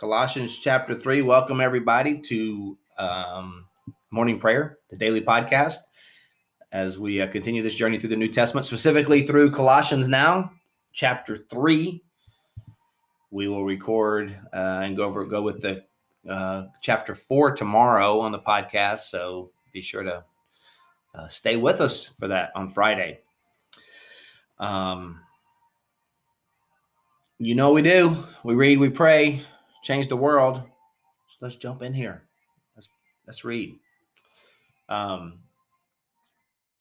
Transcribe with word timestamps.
Colossians 0.00 0.56
chapter 0.56 0.98
3. 0.98 1.20
Welcome, 1.20 1.60
everybody, 1.60 2.18
to 2.20 2.78
um, 2.96 3.66
morning 4.10 4.40
prayer, 4.40 4.78
the 4.88 4.96
daily 4.96 5.20
podcast, 5.20 5.76
as 6.72 6.98
we 6.98 7.20
uh, 7.20 7.26
continue 7.26 7.62
this 7.62 7.74
journey 7.74 7.98
through 7.98 8.08
the 8.08 8.16
New 8.16 8.30
Testament, 8.30 8.64
specifically 8.64 9.26
through 9.26 9.50
Colossians 9.50 10.08
now, 10.08 10.52
chapter 10.94 11.36
3. 11.36 12.02
We 13.30 13.48
will 13.48 13.62
record 13.62 14.34
uh, 14.54 14.80
and 14.82 14.96
go 14.96 15.04
over 15.04 15.26
go 15.26 15.42
with 15.42 15.60
the 15.60 15.84
uh, 16.26 16.68
chapter 16.80 17.14
4 17.14 17.52
tomorrow 17.52 18.20
on 18.20 18.32
the 18.32 18.38
podcast. 18.38 19.00
So 19.00 19.50
be 19.70 19.82
sure 19.82 20.02
to 20.02 20.24
uh, 21.14 21.28
stay 21.28 21.56
with 21.56 21.82
us 21.82 22.08
for 22.08 22.28
that 22.28 22.52
on 22.54 22.70
Friday. 22.70 23.20
Um, 24.58 25.20
you 27.38 27.54
know 27.54 27.72
we 27.72 27.82
do. 27.82 28.16
We 28.42 28.54
read, 28.54 28.78
we 28.78 28.88
pray, 28.88 29.42
change 29.82 30.08
the 30.08 30.16
world. 30.16 30.56
So 30.56 31.36
let's 31.40 31.56
jump 31.56 31.82
in 31.82 31.94
here. 31.94 32.24
Let's 32.76 32.88
let's 33.26 33.44
read. 33.44 33.78
Um, 34.88 35.40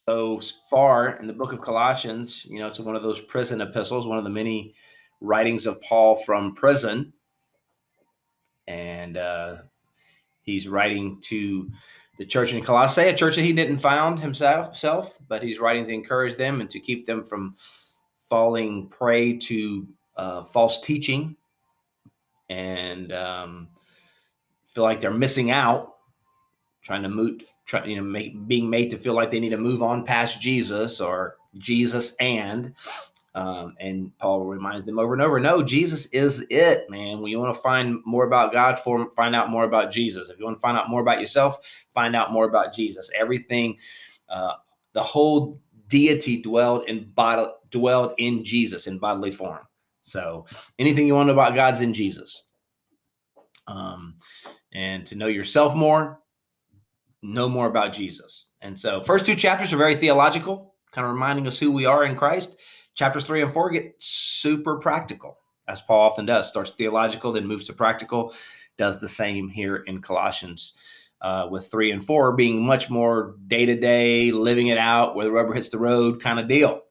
so 0.08 0.42
far 0.70 1.18
in 1.18 1.28
the 1.28 1.34
book 1.34 1.54
of 1.54 1.62
Colossians, 1.62 2.46
you 2.46 2.60
know, 2.60 2.68
it's 2.68 2.80
one 2.80 2.96
of 2.96 3.04
those 3.04 3.22
prison 3.22 3.62
epistles, 3.62 4.08
one 4.08 4.18
of 4.18 4.24
the 4.24 4.30
many 4.30 4.74
writings 5.22 5.68
of 5.68 5.82
Paul 5.82 6.16
from 6.16 6.56
prison, 6.56 7.14
and 8.68 9.18
uh, 9.18 9.58
he's 10.42 10.68
writing 10.68 11.20
to 11.26 11.70
the 12.18 12.26
church 12.26 12.54
in 12.54 12.64
Colossae, 12.64 13.04
a 13.04 13.14
church 13.14 13.36
that 13.36 13.44
he 13.44 13.54
didn't 13.54 13.78
found 13.78 14.20
himself, 14.20 15.18
but 15.28 15.44
he's 15.44 15.60
writing 15.60 15.86
to 15.86 15.94
encourage 15.94 16.36
them 16.36 16.60
and 16.60 16.70
to 16.72 16.80
keep 16.80 17.06
them 17.06 17.24
from 17.24 17.56
falling 18.30 18.88
prey 18.90 19.34
to 19.34 19.88
uh, 20.18 20.44
false 20.44 20.82
teaching 20.82 21.36
and 22.50 23.12
um, 23.12 23.68
feel 24.66 24.84
like 24.84 25.02
they're 25.02 25.12
missing 25.12 25.52
out, 25.52 25.94
trying 26.82 27.04
to 27.04 27.10
move, 27.10 27.42
try, 27.66 27.86
you 27.86 27.98
know, 27.98 28.04
make, 28.04 28.48
being 28.48 28.70
made 28.70 28.90
to 28.92 28.98
feel 28.98 29.14
like 29.14 29.32
they 29.32 29.40
need 29.40 29.50
to 29.50 29.58
move 29.58 29.84
on 29.84 30.06
past 30.06 30.42
Jesus 30.42 31.00
or 31.00 31.38
Jesus 31.58 32.16
and. 32.20 32.74
Um, 33.36 33.76
and 33.80 34.18
Paul 34.18 34.46
reminds 34.46 34.86
them 34.86 34.98
over 34.98 35.14
and 35.14 35.22
over, 35.22 35.40
no, 35.40 35.62
Jesus 35.62 36.08
is 36.08 36.46
it, 36.50 36.90
man. 36.90 37.22
When 37.22 37.32
you 37.32 37.40
want 37.40 37.54
to 37.54 37.62
find 37.62 38.00
more 38.04 38.26
about 38.26 38.52
God, 38.52 38.80
find 39.16 39.36
out 39.36 39.50
more 39.50 39.64
about 39.64 39.92
Jesus. 39.92 40.30
If 40.30 40.40
you 40.40 40.46
want 40.46 40.58
to 40.58 40.62
find 40.62 40.78
out 40.78 40.90
more 40.90 41.02
about 41.02 41.22
yourself, 41.22 41.86
find 41.94 42.16
out 42.16 42.32
more 42.32 42.46
about 42.46 42.74
Jesus. 42.74 43.12
Everything, 43.18 43.78
uh, 44.30 44.54
the 44.94 45.04
whole 45.04 45.62
deity 45.88 46.42
dwelled 46.42 46.86
in 46.90 47.12
bod- 47.16 47.54
dwelled 47.70 48.14
in 48.18 48.44
Jesus 48.44 48.88
in 48.88 48.98
bodily 48.98 49.32
form. 49.32 49.60
So 50.10 50.46
anything 50.78 51.08
you 51.08 51.16
want 51.16 51.28
to 51.30 51.34
know 51.34 51.40
about 51.40 51.56
God's 51.56 51.82
in 51.82 51.94
Jesus. 51.94 52.44
Um, 53.68 54.16
and 54.74 55.06
to 55.08 55.16
know 55.16 55.28
yourself 55.28 55.76
more, 55.76 56.20
know 57.22 57.48
more 57.48 57.68
about 57.68 57.94
Jesus. 57.94 58.48
And 58.62 58.78
so 58.78 59.02
first 59.02 59.26
two 59.26 59.36
chapters 59.36 59.72
are 59.74 59.78
very 59.78 59.96
theological, 59.96 60.74
kind 60.92 61.06
of 61.06 61.14
reminding 61.14 61.46
us 61.46 61.60
who 61.60 61.72
we 61.72 61.86
are 61.86 62.04
in 62.04 62.16
Christ. 62.16 62.60
Chapters 62.96 63.26
three 63.26 63.42
and 63.42 63.52
four 63.52 63.70
get 63.70 63.96
super 64.00 64.78
practical, 64.80 65.38
as 65.68 65.82
Paul 65.82 66.02
often 66.02 66.26
does. 66.26 66.50
Starts 66.50 66.72
theological, 66.72 67.32
then 67.32 67.48
moves 67.48 67.66
to 67.66 67.74
practical. 67.74 68.34
Does 68.78 69.00
the 69.00 69.08
same 69.08 69.50
here 69.50 69.76
in 69.76 70.02
Colossians. 70.02 70.74
Uh, 71.22 71.48
with 71.52 71.70
three 71.70 71.92
and 71.92 72.02
four 72.02 72.34
being 72.36 72.66
much 72.66 72.90
more 72.90 73.36
day 73.46 73.66
to 73.66 73.76
day, 73.76 74.32
living 74.32 74.68
it 74.68 74.78
out, 74.78 75.16
where 75.16 75.26
the 75.26 75.32
rubber 75.32 75.54
hits 75.54 75.68
the 75.68 75.78
road 75.78 76.22
kind 76.22 76.40
of 76.40 76.48
deal. 76.48 76.82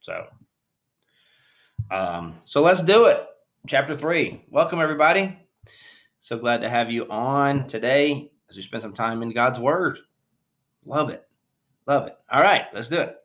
So 0.00 0.26
um, 1.90 2.34
so 2.44 2.62
let's 2.62 2.82
do 2.82 3.06
it. 3.06 3.24
Chapter 3.66 3.94
three. 3.94 4.44
Welcome, 4.48 4.80
everybody. 4.80 5.38
So 6.18 6.38
glad 6.38 6.60
to 6.62 6.68
have 6.68 6.90
you 6.90 7.08
on 7.08 7.66
today 7.66 8.30
as 8.48 8.56
we 8.56 8.62
spend 8.62 8.82
some 8.82 8.92
time 8.92 9.22
in 9.22 9.30
God's 9.30 9.60
Word. 9.60 9.98
Love 10.84 11.10
it. 11.10 11.24
Love 11.86 12.06
it. 12.06 12.14
All 12.30 12.42
right, 12.42 12.66
let's 12.72 12.88
do 12.88 12.98
it. 12.98 13.16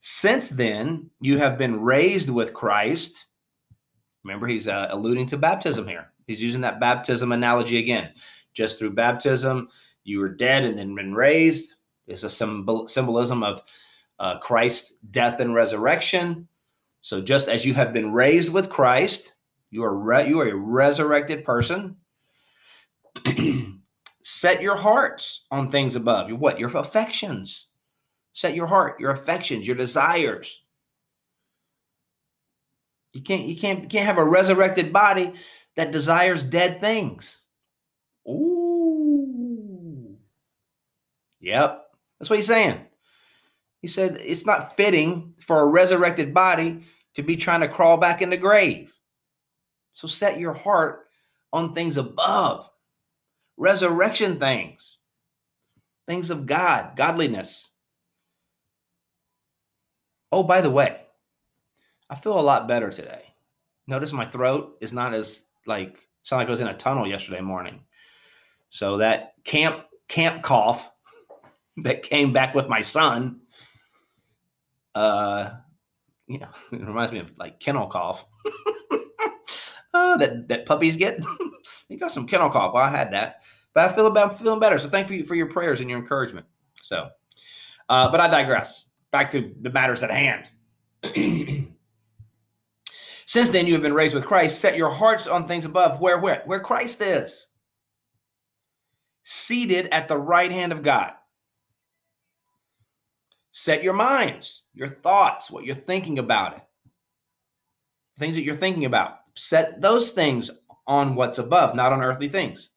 Since 0.00 0.50
then, 0.50 1.10
you 1.20 1.38
have 1.38 1.58
been 1.58 1.80
raised 1.80 2.30
with 2.30 2.54
Christ. 2.54 3.26
Remember, 4.24 4.46
he's 4.46 4.68
uh, 4.68 4.88
alluding 4.90 5.26
to 5.26 5.36
baptism 5.36 5.86
here. 5.86 6.12
He's 6.26 6.42
using 6.42 6.62
that 6.62 6.80
baptism 6.80 7.32
analogy 7.32 7.78
again. 7.78 8.10
Just 8.54 8.78
through 8.78 8.94
baptism, 8.94 9.68
you 10.04 10.20
were 10.20 10.28
dead 10.28 10.64
and 10.64 10.78
then 10.78 10.94
been 10.94 11.14
raised. 11.14 11.76
It's 12.06 12.24
a 12.24 12.30
symbol, 12.30 12.88
symbolism 12.88 13.42
of 13.42 13.62
uh, 14.18 14.38
Christ's 14.38 14.94
death 15.10 15.40
and 15.40 15.54
resurrection. 15.54 16.48
So 17.06 17.20
just 17.20 17.46
as 17.46 17.64
you 17.64 17.72
have 17.74 17.92
been 17.92 18.12
raised 18.12 18.52
with 18.52 18.68
Christ, 18.68 19.34
you 19.70 19.84
are 19.84 19.96
re- 19.96 20.28
you 20.28 20.40
are 20.40 20.48
a 20.48 20.56
resurrected 20.56 21.44
person. 21.44 21.98
Set 24.24 24.60
your 24.60 24.74
hearts 24.74 25.46
on 25.52 25.70
things 25.70 25.94
above. 25.94 26.28
Your 26.28 26.36
what? 26.36 26.58
Your 26.58 26.76
affections. 26.76 27.68
Set 28.32 28.56
your 28.56 28.66
heart, 28.66 28.98
your 28.98 29.12
affections, 29.12 29.68
your 29.68 29.76
desires. 29.76 30.64
You 33.12 33.22
can't 33.22 33.44
you 33.44 33.56
can't 33.56 33.82
you 33.84 33.88
can't 33.88 34.06
have 34.06 34.18
a 34.18 34.24
resurrected 34.24 34.92
body 34.92 35.32
that 35.76 35.92
desires 35.92 36.42
dead 36.42 36.80
things. 36.80 37.42
Ooh. 38.28 40.16
Yep. 41.38 41.86
That's 42.18 42.30
what 42.30 42.40
he's 42.40 42.48
saying. 42.48 42.80
He 43.80 43.86
said 43.86 44.20
it's 44.20 44.44
not 44.44 44.74
fitting 44.76 45.34
for 45.38 45.60
a 45.60 45.66
resurrected 45.66 46.34
body 46.34 46.82
to 47.16 47.22
be 47.22 47.34
trying 47.34 47.60
to 47.60 47.68
crawl 47.68 47.96
back 47.96 48.20
in 48.20 48.28
the 48.28 48.36
grave. 48.36 48.94
So 49.94 50.06
set 50.06 50.38
your 50.38 50.52
heart 50.52 51.06
on 51.50 51.72
things 51.72 51.96
above, 51.96 52.68
resurrection 53.56 54.38
things, 54.38 54.98
things 56.06 56.28
of 56.28 56.44
God, 56.44 56.94
godliness. 56.94 57.70
Oh, 60.30 60.42
by 60.42 60.60
the 60.60 60.68
way, 60.68 61.00
I 62.10 62.16
feel 62.16 62.38
a 62.38 62.42
lot 62.42 62.68
better 62.68 62.90
today. 62.90 63.22
Notice 63.86 64.12
my 64.12 64.26
throat 64.26 64.76
is 64.82 64.92
not 64.92 65.14
as 65.14 65.46
like 65.64 66.06
sound 66.22 66.40
like 66.40 66.48
I 66.48 66.50
was 66.50 66.60
in 66.60 66.68
a 66.68 66.74
tunnel 66.74 67.06
yesterday 67.06 67.40
morning. 67.40 67.80
So 68.68 68.98
that 68.98 69.32
camp 69.42 69.86
camp 70.06 70.42
cough 70.42 70.90
that 71.78 72.02
came 72.02 72.34
back 72.34 72.54
with 72.54 72.68
my 72.68 72.82
son 72.82 73.40
uh 74.94 75.50
you 76.26 76.38
know, 76.38 76.48
it 76.72 76.80
reminds 76.80 77.12
me 77.12 77.18
of 77.18 77.32
like 77.38 77.60
kennel 77.60 77.86
cough. 77.86 78.26
uh, 79.94 80.16
that 80.18 80.48
that 80.48 80.66
puppies 80.66 80.96
get. 80.96 81.20
you 81.88 81.98
got 81.98 82.10
some 82.10 82.26
kennel 82.26 82.50
cough. 82.50 82.74
Well, 82.74 82.82
I 82.84 82.90
had 82.90 83.12
that, 83.12 83.42
but 83.74 83.84
I 83.90 83.94
feel 83.94 84.06
about 84.06 84.38
feeling 84.38 84.60
better. 84.60 84.78
So 84.78 84.88
thank 84.88 85.10
you 85.10 85.24
for 85.24 85.34
your 85.34 85.46
prayers 85.46 85.80
and 85.80 85.88
your 85.90 85.98
encouragement. 85.98 86.46
So, 86.82 87.08
uh, 87.88 88.10
but 88.10 88.20
I 88.20 88.28
digress. 88.28 88.90
Back 89.10 89.30
to 89.30 89.54
the 89.60 89.70
matters 89.70 90.02
at 90.02 90.10
hand. 90.10 90.50
Since 93.28 93.50
then, 93.50 93.66
you 93.66 93.72
have 93.72 93.82
been 93.82 93.94
raised 93.94 94.14
with 94.14 94.24
Christ. 94.24 94.60
Set 94.60 94.76
your 94.76 94.90
hearts 94.90 95.26
on 95.26 95.48
things 95.48 95.64
above, 95.64 96.00
where 96.00 96.18
where 96.18 96.42
where 96.46 96.60
Christ 96.60 97.00
is, 97.00 97.48
seated 99.24 99.86
at 99.86 100.08
the 100.08 100.18
right 100.18 100.52
hand 100.52 100.72
of 100.72 100.82
God. 100.82 101.12
Set 103.66 103.82
your 103.82 103.94
minds, 103.94 104.62
your 104.74 104.86
thoughts, 104.86 105.50
what 105.50 105.64
you're 105.64 105.74
thinking 105.74 106.20
about 106.20 106.56
it, 106.56 106.62
things 108.16 108.36
that 108.36 108.44
you're 108.44 108.54
thinking 108.54 108.84
about. 108.84 109.18
Set 109.34 109.82
those 109.82 110.12
things 110.12 110.52
on 110.86 111.16
what's 111.16 111.40
above, 111.40 111.74
not 111.74 111.92
on 111.92 112.00
earthly 112.00 112.28
things. 112.28 112.70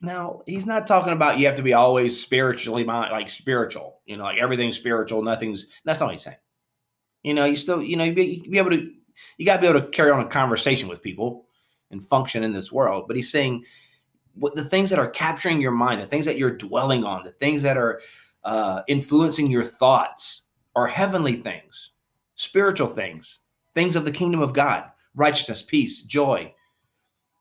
Now, 0.00 0.40
he's 0.46 0.64
not 0.64 0.86
talking 0.86 1.12
about 1.12 1.38
you 1.38 1.44
have 1.44 1.56
to 1.56 1.62
be 1.62 1.74
always 1.74 2.18
spiritually 2.18 2.82
like 2.84 3.28
spiritual, 3.28 4.00
you 4.06 4.16
know, 4.16 4.24
like 4.24 4.38
everything's 4.38 4.78
spiritual, 4.78 5.20
nothing's 5.20 5.66
that's 5.84 6.00
not 6.00 6.06
what 6.06 6.12
he's 6.12 6.22
saying. 6.22 6.38
You 7.22 7.34
know, 7.34 7.44
you 7.44 7.56
still, 7.56 7.82
you 7.82 7.98
know, 7.98 8.04
you 8.04 8.14
be, 8.14 8.40
you 8.42 8.50
be 8.50 8.56
able 8.56 8.70
to, 8.70 8.90
you 9.36 9.44
got 9.44 9.56
to 9.56 9.60
be 9.60 9.66
able 9.66 9.82
to 9.82 9.88
carry 9.88 10.12
on 10.12 10.20
a 10.20 10.28
conversation 10.28 10.88
with 10.88 11.02
people 11.02 11.44
and 11.90 12.02
function 12.02 12.42
in 12.42 12.54
this 12.54 12.72
world. 12.72 13.04
But 13.06 13.16
he's 13.16 13.30
saying 13.30 13.66
what 14.32 14.54
the 14.54 14.64
things 14.64 14.88
that 14.88 14.98
are 14.98 15.10
capturing 15.10 15.60
your 15.60 15.72
mind, 15.72 16.00
the 16.00 16.06
things 16.06 16.24
that 16.24 16.38
you're 16.38 16.56
dwelling 16.56 17.04
on, 17.04 17.22
the 17.22 17.32
things 17.32 17.60
that 17.64 17.76
are 17.76 18.00
uh, 18.44 18.82
influencing 18.88 19.50
your 19.50 19.64
thoughts 19.64 20.48
are 20.74 20.86
heavenly 20.86 21.36
things, 21.36 21.92
spiritual 22.34 22.88
things, 22.88 23.40
things 23.74 23.96
of 23.96 24.04
the 24.04 24.10
kingdom 24.10 24.40
of 24.40 24.52
God, 24.52 24.84
righteousness, 25.14 25.62
peace, 25.62 26.02
joy, 26.02 26.54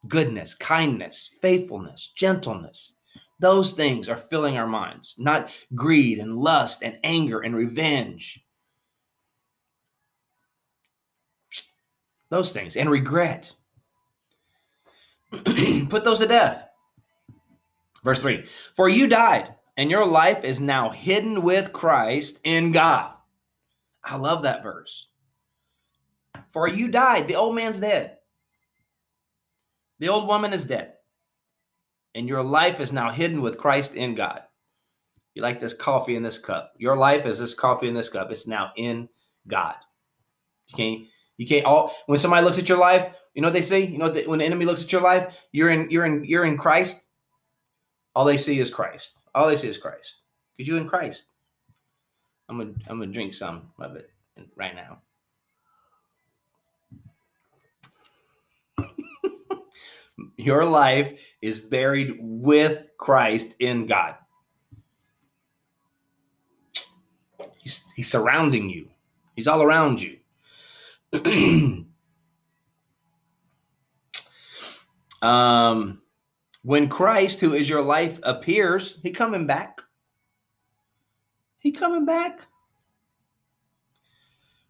goodness, 0.08 0.56
kindness, 0.56 1.32
faithfulness, 1.42 2.12
gentleness. 2.16 2.96
Those 3.40 3.74
things 3.74 4.08
are 4.08 4.18
filling 4.18 4.58
our 4.58 4.68
minds, 4.68 5.16
not 5.18 5.52
greed 5.74 6.20
and 6.20 6.38
lust 6.38 6.84
and 6.84 6.98
anger 7.04 7.40
and 7.40 7.56
revenge. 7.56 8.44
Those 12.30 12.52
things 12.52 12.78
and 12.78 12.90
regret. 12.90 13.54
Put 15.32 16.04
those 16.04 16.20
to 16.20 16.28
death. 16.28 16.66
Verse 18.04 18.20
3 18.20 18.44
For 18.76 18.90
you 18.90 19.08
died, 19.08 19.56
and 19.78 19.90
your 19.90 20.06
life 20.06 20.44
is 20.44 20.60
now 20.60 20.90
hidden 20.90 21.42
with 21.42 21.74
Christ 21.74 22.40
in 22.44 22.72
God. 22.72 23.14
I 24.04 24.18
love 24.18 24.44
that 24.44 24.64
verse. 24.64 25.10
For 26.50 26.68
you 26.68 26.90
died, 26.90 27.28
the 27.28 27.36
old 27.36 27.56
man's 27.56 27.80
dead. 27.80 28.18
The 30.00 30.10
old 30.10 30.28
woman 30.28 30.54
is 30.54 30.66
dead. 30.66 30.94
And 32.14 32.28
your 32.28 32.44
life 32.44 32.80
is 32.80 32.92
now 32.92 33.10
hidden 33.10 33.42
with 33.42 33.58
Christ 33.58 33.96
in 33.96 34.16
God. 34.16 34.42
You 35.34 35.42
like 35.42 35.60
this 35.60 35.74
coffee 35.74 36.16
in 36.16 36.24
this 36.24 36.38
cup. 36.38 36.74
Your 36.78 36.98
life 36.98 37.26
is 37.26 37.40
this 37.40 37.54
coffee 37.54 37.88
in 37.88 37.94
this 37.94 38.10
cup. 38.10 38.32
It's 38.32 38.48
now 38.48 38.72
in 38.76 39.08
God. 39.48 39.76
You 40.68 40.76
can't, 40.76 41.02
you 41.38 41.48
can't 41.48 41.66
all 41.66 41.94
when 42.08 42.20
somebody 42.20 42.44
looks 42.44 42.60
at 42.60 42.68
your 42.68 42.78
life, 42.78 43.18
you 43.34 43.42
know 43.42 43.48
what 43.48 43.54
they 43.54 43.62
say? 43.62 43.86
You 43.86 43.98
know 43.98 44.12
when 44.26 44.40
the 44.40 44.46
enemy 44.46 44.66
looks 44.66 44.84
at 44.84 44.92
your 44.92 45.02
life, 45.02 45.46
you're 45.54 45.70
in, 45.70 45.90
you're 45.90 46.06
in, 46.06 46.26
you're 46.26 46.46
in 46.46 46.58
Christ. 46.58 47.08
All 48.14 48.26
they 48.26 48.38
see 48.38 48.60
is 48.60 48.70
Christ. 48.70 49.21
All 49.34 49.48
they 49.48 49.56
see 49.56 49.68
is 49.68 49.78
Christ. 49.78 50.16
Because 50.56 50.68
you 50.68 50.78
in 50.78 50.88
Christ. 50.88 51.26
I'm 52.50 52.58
gonna 52.58 52.74
I'm 52.88 53.00
gonna 53.00 53.12
drink 53.12 53.34
some 53.34 53.72
of 53.80 53.96
it 53.96 54.10
right 54.56 54.76
now. 54.76 55.00
Your 60.36 60.66
life 60.66 61.20
is 61.42 61.60
buried 61.60 62.18
with 62.20 62.88
Christ 62.98 63.56
in 63.60 63.86
God. 63.86 64.16
He's, 67.58 67.84
he's 67.96 68.10
surrounding 68.10 68.70
you, 68.70 68.90
He's 69.36 69.48
all 69.48 69.62
around 69.62 70.02
you. 70.02 70.18
um, 75.22 76.01
when 76.64 76.88
Christ, 76.88 77.40
who 77.40 77.54
is 77.54 77.70
your 77.70 77.82
life, 77.82 78.20
appears, 78.24 79.00
He 79.02 79.12
coming 79.12 79.48
back. 79.48 79.82
He 81.60 81.72
coming 81.72 82.06
back. 82.06 82.48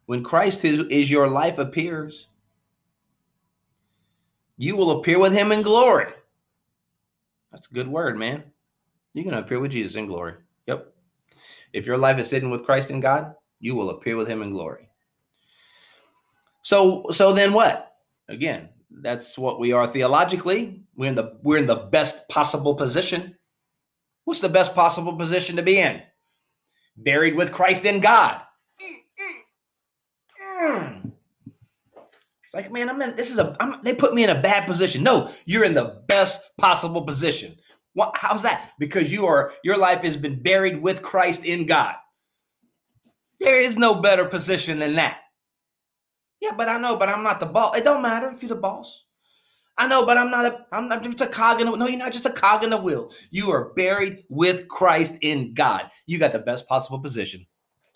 When 0.05 0.23
Christ 0.23 0.65
is, 0.65 0.79
is 0.89 1.09
your 1.09 1.29
life 1.29 1.57
appears, 1.57 2.27
you 4.57 4.75
will 4.75 4.91
appear 4.91 5.17
with 5.17 5.31
him 5.33 5.51
in 5.51 5.61
glory. 5.61 6.11
That's 7.51 7.67
a 7.69 7.73
good 7.73 7.88
word, 7.88 8.17
man. 8.17 8.44
You're 9.13 9.23
going 9.23 9.35
to 9.35 9.41
appear 9.41 9.59
with 9.59 9.71
Jesus 9.71 9.95
in 9.95 10.05
glory. 10.05 10.35
Yep. 10.67 10.94
If 11.73 11.85
your 11.85 11.97
life 11.97 12.19
is 12.19 12.29
hidden 12.29 12.49
with 12.49 12.65
Christ 12.65 12.91
in 12.91 12.99
God, 12.99 13.33
you 13.59 13.73
will 13.73 13.89
appear 13.89 14.17
with 14.17 14.27
him 14.27 14.41
in 14.41 14.51
glory. 14.51 14.89
So 16.61 17.05
so 17.11 17.33
then 17.33 17.53
what? 17.53 17.95
Again, 18.27 18.69
that's 18.91 19.37
what 19.37 19.59
we 19.59 19.71
are 19.71 19.87
theologically. 19.87 20.83
We're 21.01 21.07
in 21.07 21.15
the 21.15 21.39
we're 21.42 21.57
in 21.57 21.65
the 21.65 21.88
best 21.92 22.30
possible 22.30 22.75
position. 22.75 23.36
What's 24.24 24.39
the 24.39 24.50
best 24.50 24.75
possible 24.75 25.15
position 25.15 25.56
to 25.56 25.63
be 25.63 25.80
in? 25.80 26.00
Buried 26.95 27.36
with 27.36 27.51
Christ 27.51 27.86
in 27.86 28.01
God. 28.01 28.39
It's 32.44 32.53
like, 32.53 32.71
man, 32.71 32.88
I'm 32.88 33.01
in. 33.01 33.15
This 33.15 33.31
is 33.31 33.39
a. 33.39 33.57
I'm, 33.59 33.81
they 33.81 33.95
put 33.95 34.13
me 34.13 34.24
in 34.24 34.30
a 34.30 34.39
bad 34.39 34.68
position. 34.68 35.01
No, 35.01 35.31
you're 35.45 35.63
in 35.63 35.74
the 35.74 36.03
best 36.07 36.56
possible 36.59 37.01
position. 37.01 37.56
What? 37.94 38.15
How's 38.15 38.44
that? 38.44 38.71
Because 38.77 39.12
you 39.12 39.25
are. 39.25 39.54
Your 39.63 39.77
life 39.77 40.04
has 40.04 40.15
been 40.15 40.44
buried 40.44 40.83
with 40.83 41.01
Christ 41.01 41.44
in 41.44 41.65
God. 41.65 41.95
There 43.39 43.59
is 43.59 43.75
no 43.75 43.95
better 43.95 44.25
position 44.25 44.77
than 44.77 44.97
that. 44.97 45.18
Yeah, 46.42 46.51
but 46.56 46.69
I 46.69 46.77
know, 46.77 46.95
but 46.95 47.09
I'm 47.09 47.24
not 47.24 47.39
the 47.39 47.47
boss. 47.47 47.75
It 47.75 47.83
don't 47.83 48.04
matter 48.04 48.30
if 48.30 48.44
you're 48.44 48.50
the 48.50 48.56
boss. 48.56 49.07
I 49.81 49.88
know, 49.88 50.06
but 50.06 50.16
I'm 50.16 50.30
not 50.30 50.45
a. 50.45 50.66
I'm 50.72 50.88
not 50.88 51.01
just 51.01 51.22
a 51.22 51.25
cog 51.25 51.60
in 51.60 51.66
the. 51.66 51.75
No, 51.75 51.88
you're 51.88 51.98
not 51.98 52.12
just 52.12 52.28
a 52.28 52.31
cog 52.31 52.63
in 52.63 52.69
the 52.69 52.78
wheel. 52.78 53.12
You 53.31 53.50
are 53.50 53.74
buried 53.74 54.24
with 54.30 54.68
Christ 54.68 55.18
in 55.22 55.56
God. 55.56 55.89
You 56.06 56.19
got 56.19 56.33
the 56.33 56.38
best 56.38 56.68
possible 56.68 57.00
position. 57.00 57.48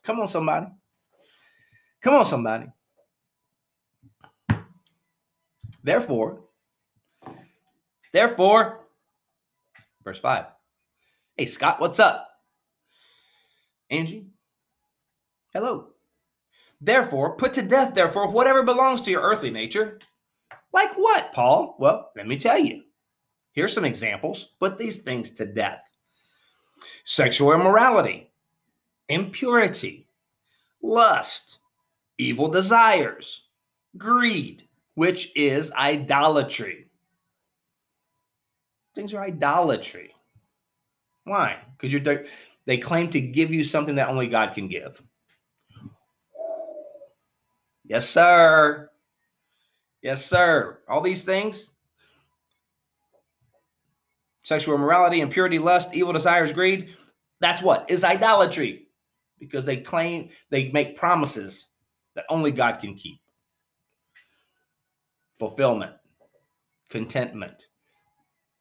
Come 0.02 0.20
on, 0.20 0.28
somebody. 0.28 0.66
Come 2.02 2.16
on, 2.16 2.26
somebody. 2.26 2.66
Therefore, 5.84 6.46
therefore, 8.12 8.80
verse 10.04 10.18
5. 10.18 10.46
Hey, 11.38 11.46
Scott, 11.46 11.80
what's 11.80 12.00
up? 12.00 12.28
Angie, 13.92 14.26
hello. 15.54 15.90
Therefore, 16.82 17.36
put 17.36 17.54
to 17.54 17.62
death, 17.62 17.94
therefore, 17.94 18.32
whatever 18.32 18.64
belongs 18.64 19.02
to 19.02 19.12
your 19.12 19.22
earthly 19.22 19.52
nature. 19.52 20.00
Like 20.76 20.94
what, 20.96 21.32
Paul? 21.32 21.78
Well, 21.80 22.12
let 22.18 22.28
me 22.28 22.36
tell 22.36 22.60
you. 22.60 22.84
Here's 23.54 23.74
some 23.74 23.86
examples. 23.86 24.56
Put 24.60 24.78
these 24.78 24.98
things 24.98 25.32
to 25.32 25.46
death 25.46 25.90
sexual 27.06 27.54
immorality, 27.54 28.30
impurity, 29.08 30.08
lust, 30.82 31.60
evil 32.18 32.50
desires, 32.50 33.44
greed 33.98 34.66
which 34.96 35.32
is 35.36 35.72
idolatry. 35.74 36.88
Things 38.96 39.14
are 39.14 39.24
idolatry. 39.24 40.14
Why? 41.26 41.58
Because 41.72 41.94
you're 41.94 42.26
they 42.66 42.78
claim 42.78 43.10
to 43.12 43.22
give 43.22 43.54
you 43.54 43.64
something 43.64 43.96
that 43.96 44.10
only 44.10 44.28
God 44.28 44.54
can 44.54 44.68
give. 44.68 45.02
Yes, 47.86 48.10
sir. 48.10 48.90
Yes, 50.06 50.24
sir. 50.24 50.82
All 50.88 51.02
these 51.02 51.26
things. 51.26 51.72
Sexual 54.44 54.76
immorality, 54.76 55.20
impurity, 55.20 55.58
lust, 55.58 55.96
evil 55.96 56.14
desires, 56.14 56.52
greed. 56.52 56.94
That's 57.42 57.60
what? 57.60 57.90
Is 57.90 58.04
idolatry. 58.04 58.88
Because 59.40 59.66
they 59.66 59.78
claim 59.78 60.30
they 60.52 60.70
make 60.70 60.96
promises 60.96 61.70
that 62.14 62.26
only 62.30 62.52
God 62.52 62.74
can 62.80 62.94
keep. 62.94 63.20
Fulfillment, 65.40 65.94
contentment, 66.92 67.70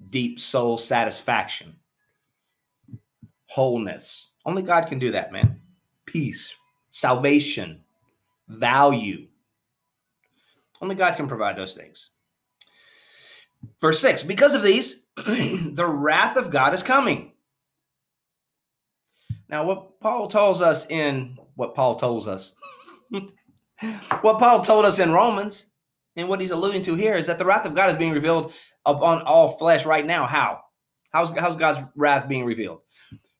deep 0.09 0.40
soul 0.40 0.78
satisfaction, 0.78 1.76
wholeness. 3.49 4.30
Only 4.47 4.62
God 4.62 4.87
can 4.87 4.99
do 4.99 5.11
that, 5.11 5.30
man. 5.30 5.61
Peace, 6.07 6.57
salvation, 6.90 7.85
value. 8.49 9.26
Only 10.85 10.97
God 10.97 11.17
can 11.17 11.29
provide 11.29 11.57
those 11.57 11.75
things. 11.75 12.11
Verse 13.81 13.99
6 14.00 14.23
Because 14.25 14.55
of 14.55 14.62
these, 14.62 15.07
the 15.17 15.88
wrath 15.88 16.37
of 16.37 16.50
God 16.50 16.75
is 16.75 16.83
coming. 16.83 17.33
Now, 19.49 19.64
what 19.64 19.99
Paul 19.99 20.29
tells 20.29 20.61
us 20.61 20.87
in 20.91 21.38
what 21.55 21.75
Paul 21.75 21.97
tells 21.97 22.29
us, 22.29 22.55
what 24.21 24.38
Paul 24.38 24.61
told 24.61 24.85
us 24.85 24.99
in 24.99 25.11
Romans 25.11 25.71
and 26.17 26.29
what 26.29 26.43
he's 26.43 26.50
alluding 26.50 26.83
to 26.83 26.97
here 26.97 27.14
is 27.14 27.29
that 27.29 27.38
the 27.38 27.47
wrath 27.47 27.64
of 27.64 27.75
God 27.75 27.88
is 27.88 27.97
being 27.97 28.12
revealed 28.12 28.53
upon 28.85 29.23
all 29.23 29.57
flesh 29.57 29.87
right 29.87 30.05
now. 30.05 30.26
How? 30.26 30.61
How's, 31.14 31.31
how's 31.31 31.57
God's 31.57 31.83
wrath 31.97 32.29
being 32.29 32.45
revealed? 32.45 32.81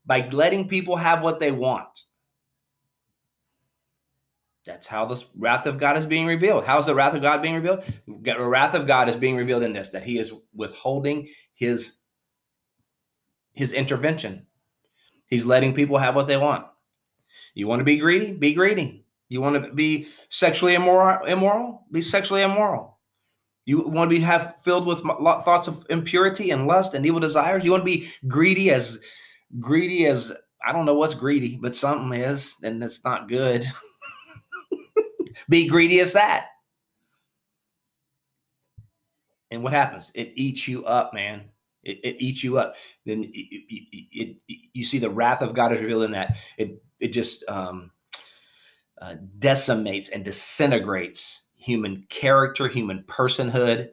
By 0.07 0.27
letting 0.31 0.67
people 0.67 0.97
have 0.97 1.21
what 1.21 1.41
they 1.41 1.53
want. 1.53 2.05
That's 4.67 4.87
how 4.87 5.05
the 5.05 5.23
wrath 5.37 5.67
of 5.67 5.79
God 5.79 5.99
is 5.99 6.07
being 6.07 6.27
revealed. 6.27 6.65
How's 6.65 6.87
the 6.87 6.95
wrath 6.95 7.15
of 7.15 7.23
God 7.23 7.43
being 7.43 7.55
revealed? 7.55 7.85
The 8.07 8.37
wrath 8.39 8.75
of 8.75 8.87
God 8.87 9.09
is 9.09 9.17
being 9.17 9.37
revealed 9.37 9.63
in 9.63 9.75
this 9.75 9.91
that 9.91 10.05
he 10.05 10.19
is 10.19 10.33
withholding 10.55 11.29
his 11.55 11.97
his 13.53 13.73
intervention. 13.73 14.47
He's 15.27 15.45
letting 15.45 15.75
people 15.75 15.99
have 15.99 16.15
what 16.15 16.27
they 16.27 16.37
want. 16.37 16.67
You 17.55 17.69
want 17.69 17.81
to 17.81 17.85
be 17.85 17.97
greedy? 17.97 18.33
Be 18.33 18.53
greedy. 18.53 19.05
You 19.29 19.41
want 19.41 19.63
to 19.63 19.73
be 19.73 20.09
sexually 20.29 20.75
immoral? 20.75 21.25
Immoral? 21.25 21.87
Be 21.91 22.01
sexually 22.01 22.43
immoral. 22.43 22.99
You 23.65 23.81
want 23.81 24.11
to 24.11 24.17
be 24.17 24.23
have 24.23 24.57
filled 24.63 24.87
with 24.87 25.01
thoughts 25.01 25.69
of 25.69 25.85
impurity 25.89 26.51
and 26.51 26.67
lust 26.67 26.95
and 26.95 27.07
evil 27.07 27.21
desires. 27.21 27.65
You 27.65 27.71
want 27.71 27.83
to 27.83 27.85
be 27.85 28.09
greedy 28.29 28.71
as 28.71 29.01
greedy 29.61 30.07
as 30.07 30.33
I 30.67 30.73
don't 30.73 30.87
know 30.87 30.95
what's 30.95 31.15
greedy, 31.15 31.59
but 31.61 31.75
something 31.75 32.19
is, 32.19 32.57
and 32.63 32.83
it's 32.83 33.05
not 33.05 33.29
good. 33.29 33.65
be 35.49 35.67
greedy 35.69 36.01
as 36.01 36.15
that. 36.15 36.49
And 39.51 39.63
what 39.65 39.73
happens? 39.75 40.13
It 40.15 40.33
eats 40.37 40.69
you 40.69 40.85
up, 40.87 41.15
man. 41.15 41.47
It, 41.85 42.01
it 42.05 42.17
eats 42.25 42.45
you 42.45 42.59
up. 42.59 42.77
Then 43.07 43.25
it, 43.33 44.39
it, 44.49 44.63
you 44.75 44.85
see 44.85 44.99
the 44.99 45.11
wrath 45.11 45.43
of 45.43 45.55
God 45.55 45.73
is 45.73 45.81
revealed 45.83 46.05
in 46.05 46.13
that. 46.13 46.39
It 46.59 46.83
it 47.01 47.09
just 47.09 47.45
um, 47.49 47.93
uh, 49.01 49.17
decimates 49.39 50.11
and 50.11 50.25
disintegrates 50.25 51.43
human 51.57 52.07
character, 52.11 52.69
human 52.69 53.05
personhood. 53.05 53.91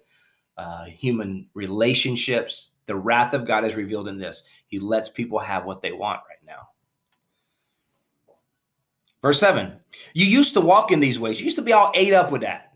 uh, 0.58 0.86
human 0.86 1.48
relationships. 1.54 2.72
The 2.86 2.96
wrath 2.96 3.34
of 3.34 3.46
God 3.48 3.66
is 3.66 3.76
revealed 3.76 4.08
in 4.08 4.20
this. 4.20 4.44
He 4.68 4.80
lets 4.80 5.10
people 5.10 5.40
have 5.40 5.66
what 5.66 5.82
they 5.82 5.92
want 5.92 6.22
right 6.30 6.46
now. 6.46 6.70
Verse 9.22 9.40
7 9.40 9.78
You 10.14 10.26
used 10.26 10.54
to 10.56 10.62
walk 10.62 10.92
in 10.92 11.00
these 11.00 11.20
ways. 11.20 11.40
You 11.40 11.46
used 11.46 11.58
to 11.58 11.62
be 11.62 11.74
all 11.74 11.92
ate 11.96 12.14
up 12.14 12.32
with 12.32 12.42
that. 12.42 12.74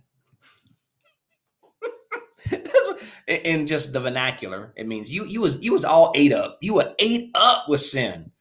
in 3.27 3.65
just 3.65 3.91
the 3.91 3.99
vernacular, 3.99 4.73
it 4.75 4.87
means 4.87 5.09
you 5.09 5.25
you 5.25 5.41
was 5.41 5.63
you 5.63 5.73
was 5.73 5.85
all 5.85 6.11
ate 6.15 6.33
up. 6.33 6.59
You 6.61 6.75
were 6.75 6.93
ate 6.99 7.31
up 7.33 7.67
with 7.67 7.81
sin. 7.81 8.31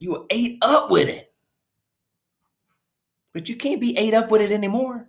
You 0.00 0.10
were 0.10 0.24
ate 0.30 0.58
up 0.62 0.90
with 0.90 1.08
it. 1.08 1.32
But 3.32 3.48
you 3.48 3.56
can't 3.56 3.80
be 3.80 3.96
ate 3.96 4.14
up 4.14 4.30
with 4.30 4.40
it 4.40 4.52
anymore. 4.52 5.08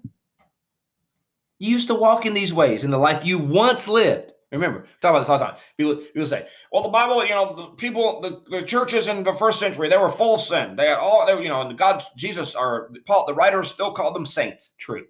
You 1.57 1.71
used 1.71 1.87
to 1.87 1.95
walk 1.95 2.25
in 2.25 2.33
these 2.33 2.53
ways 2.53 2.83
in 2.83 2.91
the 2.91 2.97
life 2.97 3.25
you 3.25 3.39
once 3.39 3.87
lived. 3.87 4.33
Remember, 4.59 4.85
talk 5.01 5.11
about 5.11 5.19
this 5.19 5.29
all 5.29 5.39
the 5.39 5.45
time. 5.45 5.55
People, 5.77 5.95
people 5.95 6.25
say, 6.25 6.47
"Well, 6.71 6.83
the 6.83 6.89
Bible, 6.89 7.25
you 7.25 7.33
know, 7.33 7.55
the 7.55 7.67
people, 7.75 8.21
the, 8.21 8.41
the 8.49 8.65
churches 8.65 9.07
in 9.07 9.23
the 9.23 9.33
first 9.33 9.59
century, 9.59 9.89
they 9.89 9.97
were 9.97 10.09
full 10.09 10.35
of 10.35 10.41
sin. 10.41 10.75
They 10.75 10.87
had 10.87 10.97
all, 10.97 11.25
they, 11.25 11.41
you 11.41 11.49
know, 11.49 11.61
and 11.61 11.77
God, 11.77 12.03
Jesus, 12.15 12.55
or 12.55 12.91
Paul, 13.05 13.25
the 13.25 13.33
writers 13.33 13.69
still 13.69 13.91
called 13.91 14.15
them 14.15 14.25
saints. 14.25 14.73
True, 14.77 15.05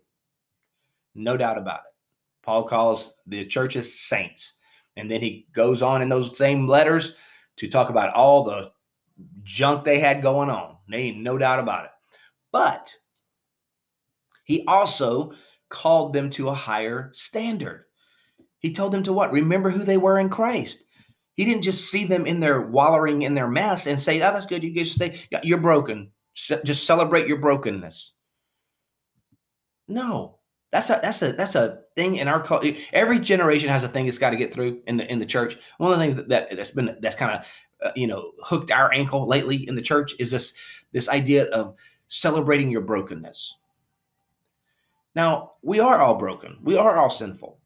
no 1.13 1.37
doubt 1.37 1.57
about 1.57 1.79
it. 1.79 1.93
Paul 2.43 2.63
calls 2.63 3.15
the 3.25 3.43
churches 3.45 3.99
saints, 3.99 4.53
and 4.95 5.09
then 5.09 5.21
he 5.21 5.47
goes 5.53 5.81
on 5.81 6.01
in 6.01 6.09
those 6.09 6.37
same 6.37 6.67
letters 6.67 7.15
to 7.57 7.67
talk 7.67 7.89
about 7.89 8.13
all 8.13 8.43
the 8.43 8.71
junk 9.43 9.83
they 9.83 9.99
had 9.99 10.21
going 10.21 10.49
on. 10.49 10.77
They 10.89 10.97
ain't 10.97 11.23
no 11.23 11.37
doubt 11.37 11.59
about 11.59 11.85
it. 11.85 11.91
But 12.51 12.95
he 14.43 14.63
also 14.67 15.33
called 15.69 16.13
them 16.13 16.29
to 16.31 16.49
a 16.49 16.53
higher 16.53 17.09
standard. 17.13 17.84
He 18.59 18.73
told 18.73 18.91
them 18.91 19.03
to 19.03 19.13
what? 19.13 19.31
Remember 19.31 19.69
who 19.69 19.83
they 19.83 19.97
were 19.97 20.17
in 20.17 20.29
Christ. 20.29 20.85
He 21.35 21.45
didn't 21.45 21.63
just 21.63 21.91
see 21.91 22.05
them 22.05 22.25
in 22.25 22.39
their 22.39 22.61
wallowing 22.61 23.21
in 23.21 23.35
their 23.35 23.47
mess 23.47 23.87
and 23.87 23.99
say, 23.99 24.21
"Oh, 24.21 24.31
that's 24.31 24.45
good. 24.45 24.63
You 24.63 24.73
just 24.73 24.93
stay. 24.93 25.19
You're 25.43 25.59
broken. 25.59 26.11
Just 26.33 26.85
celebrate 26.85 27.27
your 27.27 27.39
brokenness." 27.39 28.13
No, 29.87 30.39
that's 30.71 30.89
a 30.89 30.99
that's 31.01 31.21
a 31.21 31.33
that's 31.33 31.55
a 31.55 31.79
thing 31.95 32.15
in 32.15 32.27
our 32.27 32.41
culture. 32.41 32.73
Every 32.91 33.19
generation 33.19 33.69
has 33.69 33.83
a 33.83 33.87
thing 33.87 34.07
it's 34.07 34.17
got 34.17 34.31
to 34.31 34.37
get 34.37 34.53
through 34.53 34.81
in 34.87 34.97
the 34.97 35.11
in 35.11 35.19
the 35.19 35.25
church. 35.25 35.57
One 35.77 35.91
of 35.91 35.97
the 35.97 36.03
things 36.03 36.15
that, 36.15 36.29
that 36.29 36.57
has 36.57 36.71
been 36.71 36.97
that's 37.01 37.15
kind 37.15 37.31
of 37.31 37.47
uh, 37.83 37.91
you 37.95 38.07
know 38.07 38.31
hooked 38.43 38.71
our 38.71 38.91
ankle 38.93 39.27
lately 39.27 39.67
in 39.67 39.75
the 39.75 39.81
church 39.81 40.13
is 40.19 40.31
this 40.31 40.53
this 40.91 41.09
idea 41.09 41.45
of 41.51 41.75
celebrating 42.07 42.71
your 42.71 42.81
brokenness. 42.81 43.57
Now, 45.15 45.53
we 45.61 45.79
are 45.79 46.01
all 46.01 46.15
broken, 46.15 46.57
we 46.61 46.77
are 46.77 46.97
all 46.97 47.09
sinful. 47.09 47.59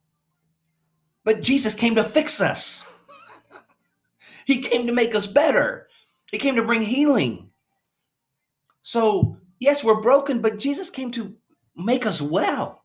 But 1.29 1.43
Jesus 1.43 1.75
came 1.75 1.93
to 1.93 2.03
fix 2.03 2.41
us, 2.41 2.91
He 4.47 4.63
came 4.63 4.87
to 4.87 4.93
make 4.93 5.13
us 5.13 5.27
better, 5.27 5.87
He 6.31 6.39
came 6.39 6.55
to 6.55 6.63
bring 6.63 6.81
healing. 6.81 7.51
So, 8.81 9.37
yes, 9.59 9.83
we're 9.83 10.01
broken, 10.01 10.41
but 10.41 10.57
Jesus 10.57 10.89
came 10.89 11.11
to 11.11 11.35
make 11.75 12.07
us 12.07 12.19
well. 12.19 12.83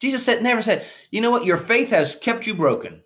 Jesus 0.00 0.24
said, 0.24 0.44
never 0.44 0.62
said, 0.62 0.86
you 1.10 1.20
know 1.20 1.32
what, 1.32 1.44
your 1.44 1.58
faith 1.58 1.90
has 1.90 2.14
kept 2.14 2.46
you 2.46 2.54
broken. 2.54 3.02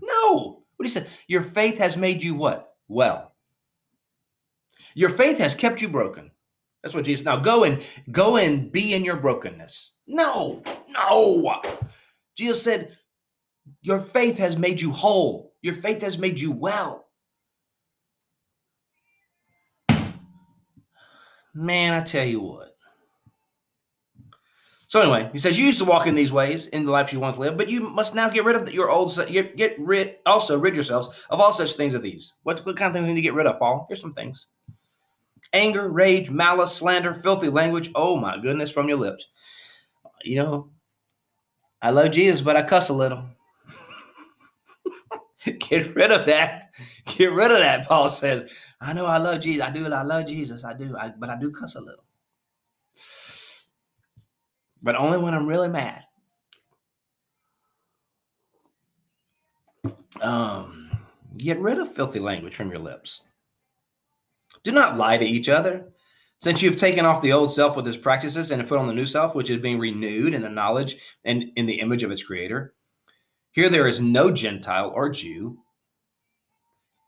No. 0.00 0.62
What 0.76 0.86
he 0.86 0.88
said, 0.88 1.08
your 1.26 1.42
faith 1.42 1.78
has 1.78 1.96
made 1.96 2.22
you 2.22 2.36
what? 2.36 2.76
Well. 2.86 3.34
Your 4.94 5.10
faith 5.10 5.38
has 5.38 5.56
kept 5.56 5.82
you 5.82 5.88
broken. 5.88 6.30
That's 6.84 6.94
what 6.94 7.06
Jesus. 7.06 7.24
Now 7.24 7.38
go 7.38 7.64
and 7.64 7.84
go 8.12 8.36
and 8.36 8.70
be 8.70 8.94
in 8.94 9.04
your 9.04 9.16
brokenness. 9.16 9.94
No, 10.06 10.62
no. 10.90 11.62
Jesus 12.36 12.62
said, 12.62 12.96
Your 13.82 14.00
faith 14.00 14.38
has 14.38 14.56
made 14.56 14.80
you 14.80 14.90
whole. 14.90 15.54
Your 15.62 15.74
faith 15.74 16.02
has 16.02 16.18
made 16.18 16.40
you 16.40 16.52
well. 16.52 17.06
Man, 21.54 21.94
I 21.94 22.02
tell 22.02 22.24
you 22.24 22.40
what. 22.40 22.68
So 24.88 25.02
anyway, 25.02 25.28
he 25.32 25.38
says 25.38 25.58
you 25.58 25.66
used 25.66 25.80
to 25.80 25.84
walk 25.84 26.06
in 26.06 26.14
these 26.14 26.32
ways 26.32 26.66
in 26.68 26.86
the 26.86 26.92
life 26.92 27.12
you 27.12 27.20
once 27.20 27.36
lived, 27.36 27.58
but 27.58 27.68
you 27.68 27.80
must 27.80 28.14
now 28.14 28.28
get 28.30 28.44
rid 28.44 28.56
of 28.56 28.72
your 28.72 28.90
old. 28.90 29.12
Get 29.28 29.78
rid 29.78 30.16
also 30.24 30.58
rid 30.58 30.74
yourselves 30.74 31.26
of 31.28 31.40
all 31.40 31.52
such 31.52 31.74
things 31.74 31.92
as 31.92 32.00
these. 32.00 32.34
What, 32.42 32.64
what 32.64 32.76
kind 32.76 32.88
of 32.88 32.94
things 32.94 33.06
we 33.06 33.12
need 33.12 33.20
to 33.20 33.22
get 33.22 33.34
rid 33.34 33.46
of, 33.46 33.58
Paul? 33.58 33.84
Here's 33.88 34.00
some 34.00 34.14
things 34.14 34.46
anger, 35.52 35.88
rage, 35.88 36.30
malice, 36.30 36.74
slander, 36.74 37.12
filthy 37.12 37.50
language. 37.50 37.90
Oh 37.94 38.16
my 38.16 38.38
goodness, 38.40 38.70
from 38.70 38.88
your 38.88 38.96
lips. 38.98 39.26
You 40.22 40.36
know, 40.36 40.70
I 41.80 41.90
love 41.90 42.10
Jesus, 42.10 42.40
but 42.40 42.56
I 42.56 42.62
cuss 42.62 42.88
a 42.88 42.94
little. 42.94 43.24
Get 45.60 45.94
rid 45.94 46.10
of 46.10 46.26
that. 46.26 46.74
Get 47.06 47.32
rid 47.32 47.50
of 47.50 47.58
that. 47.58 47.86
Paul 47.86 48.08
says, 48.08 48.52
I 48.80 48.92
know 48.92 49.06
I 49.06 49.18
love 49.18 49.40
Jesus. 49.40 49.62
I 49.62 49.70
do. 49.70 49.92
I 49.92 50.02
love 50.02 50.26
Jesus. 50.26 50.64
I 50.64 50.74
do. 50.74 50.96
I, 50.96 51.10
but 51.16 51.30
I 51.30 51.38
do 51.38 51.50
cuss 51.50 51.76
a 51.76 51.80
little. 51.80 52.04
But 54.82 54.96
only 54.96 55.18
when 55.18 55.34
I'm 55.34 55.46
really 55.46 55.68
mad. 55.68 56.04
Um, 60.20 60.90
get 61.36 61.58
rid 61.60 61.78
of 61.78 61.92
filthy 61.92 62.20
language 62.20 62.54
from 62.56 62.70
your 62.70 62.80
lips. 62.80 63.22
Do 64.62 64.72
not 64.72 64.96
lie 64.96 65.16
to 65.16 65.24
each 65.24 65.48
other. 65.48 65.92
Since 66.40 66.62
you 66.62 66.70
have 66.70 66.78
taken 66.78 67.04
off 67.04 67.20
the 67.20 67.32
old 67.32 67.52
self 67.52 67.76
with 67.76 67.86
its 67.88 67.96
practices 67.96 68.50
and 68.50 68.60
have 68.60 68.68
put 68.68 68.78
on 68.78 68.86
the 68.86 68.94
new 68.94 69.06
self, 69.06 69.34
which 69.34 69.50
is 69.50 69.58
being 69.58 69.78
renewed 69.78 70.34
in 70.34 70.42
the 70.42 70.48
knowledge 70.48 70.96
and 71.24 71.46
in 71.56 71.66
the 71.66 71.80
image 71.80 72.04
of 72.04 72.12
its 72.12 72.22
creator. 72.22 72.74
Here 73.50 73.68
there 73.68 73.88
is 73.88 74.00
no 74.00 74.30
Gentile 74.30 74.92
or 74.94 75.08
Jew, 75.08 75.58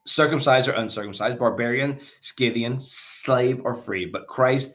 circumcised 0.04 0.68
or 0.68 0.72
uncircumcised, 0.72 1.38
barbarian, 1.38 2.00
Scythian, 2.20 2.80
slave 2.80 3.60
or 3.64 3.74
free, 3.74 4.04
but 4.04 4.26
Christ 4.26 4.74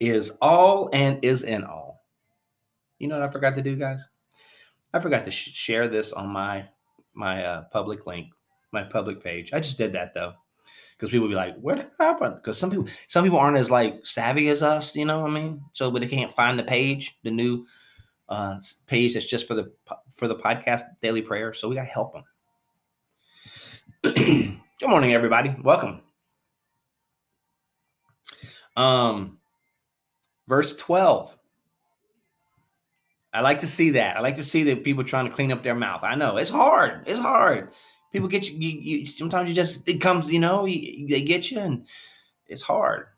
is 0.00 0.36
all 0.42 0.90
and 0.92 1.24
is 1.24 1.42
in 1.42 1.64
all. 1.64 2.02
You 2.98 3.08
know 3.08 3.18
what 3.18 3.28
I 3.28 3.32
forgot 3.32 3.54
to 3.54 3.62
do, 3.62 3.76
guys? 3.76 4.00
I 4.92 5.00
forgot 5.00 5.24
to 5.24 5.30
sh- 5.30 5.54
share 5.54 5.88
this 5.88 6.12
on 6.12 6.28
my 6.28 6.68
my 7.14 7.44
uh, 7.44 7.62
public 7.70 8.06
link, 8.06 8.28
my 8.70 8.82
public 8.82 9.22
page. 9.22 9.52
I 9.52 9.60
just 9.60 9.78
did 9.78 9.92
that 9.92 10.12
though 10.12 10.34
because 10.96 11.10
people 11.10 11.28
be 11.28 11.34
like, 11.34 11.56
"What 11.56 11.90
happened?" 11.98 12.36
Because 12.36 12.58
some 12.58 12.70
people, 12.70 12.86
some 13.06 13.24
people 13.24 13.38
aren't 13.38 13.58
as 13.58 13.70
like 13.70 14.04
savvy 14.06 14.48
as 14.48 14.62
us, 14.62 14.94
you 14.94 15.04
know 15.04 15.20
what 15.20 15.30
I 15.30 15.34
mean? 15.34 15.64
So, 15.72 15.90
but 15.90 16.02
they 16.02 16.08
can't 16.08 16.32
find 16.32 16.58
the 16.58 16.62
page, 16.62 17.18
the 17.22 17.30
new 17.30 17.66
uh, 18.28 18.56
page 18.86 19.14
that's 19.14 19.26
just 19.26 19.46
for 19.46 19.54
the 19.54 19.72
for 20.14 20.28
the 20.28 20.36
podcast 20.36 20.82
daily 21.00 21.22
prayer. 21.22 21.52
So 21.52 21.68
we 21.68 21.74
got 21.74 21.84
to 21.84 21.90
help 21.90 22.12
them. 22.12 22.24
Good 24.80 24.88
morning, 24.88 25.12
everybody. 25.12 25.54
Welcome. 25.62 26.02
Um, 28.76 29.38
verse 30.46 30.74
twelve. 30.74 31.36
I 33.32 33.40
like 33.40 33.60
to 33.60 33.66
see 33.66 33.90
that. 33.90 34.16
I 34.16 34.20
like 34.20 34.36
to 34.36 34.44
see 34.44 34.62
that 34.64 34.84
people 34.84 35.02
trying 35.02 35.26
to 35.26 35.32
clean 35.32 35.50
up 35.50 35.64
their 35.64 35.74
mouth. 35.74 36.04
I 36.04 36.14
know 36.14 36.36
it's 36.36 36.50
hard. 36.50 37.02
It's 37.08 37.18
hard 37.18 37.72
people 38.14 38.28
get 38.28 38.48
you, 38.48 38.56
you, 38.56 38.98
you 38.98 39.06
sometimes 39.06 39.48
you 39.48 39.54
just 39.54 39.86
it 39.88 40.00
comes 40.00 40.32
you 40.32 40.38
know 40.38 40.66
you, 40.66 41.08
they 41.08 41.20
get 41.20 41.50
you 41.50 41.58
and 41.58 41.86
it's 42.46 42.62
hard. 42.62 43.08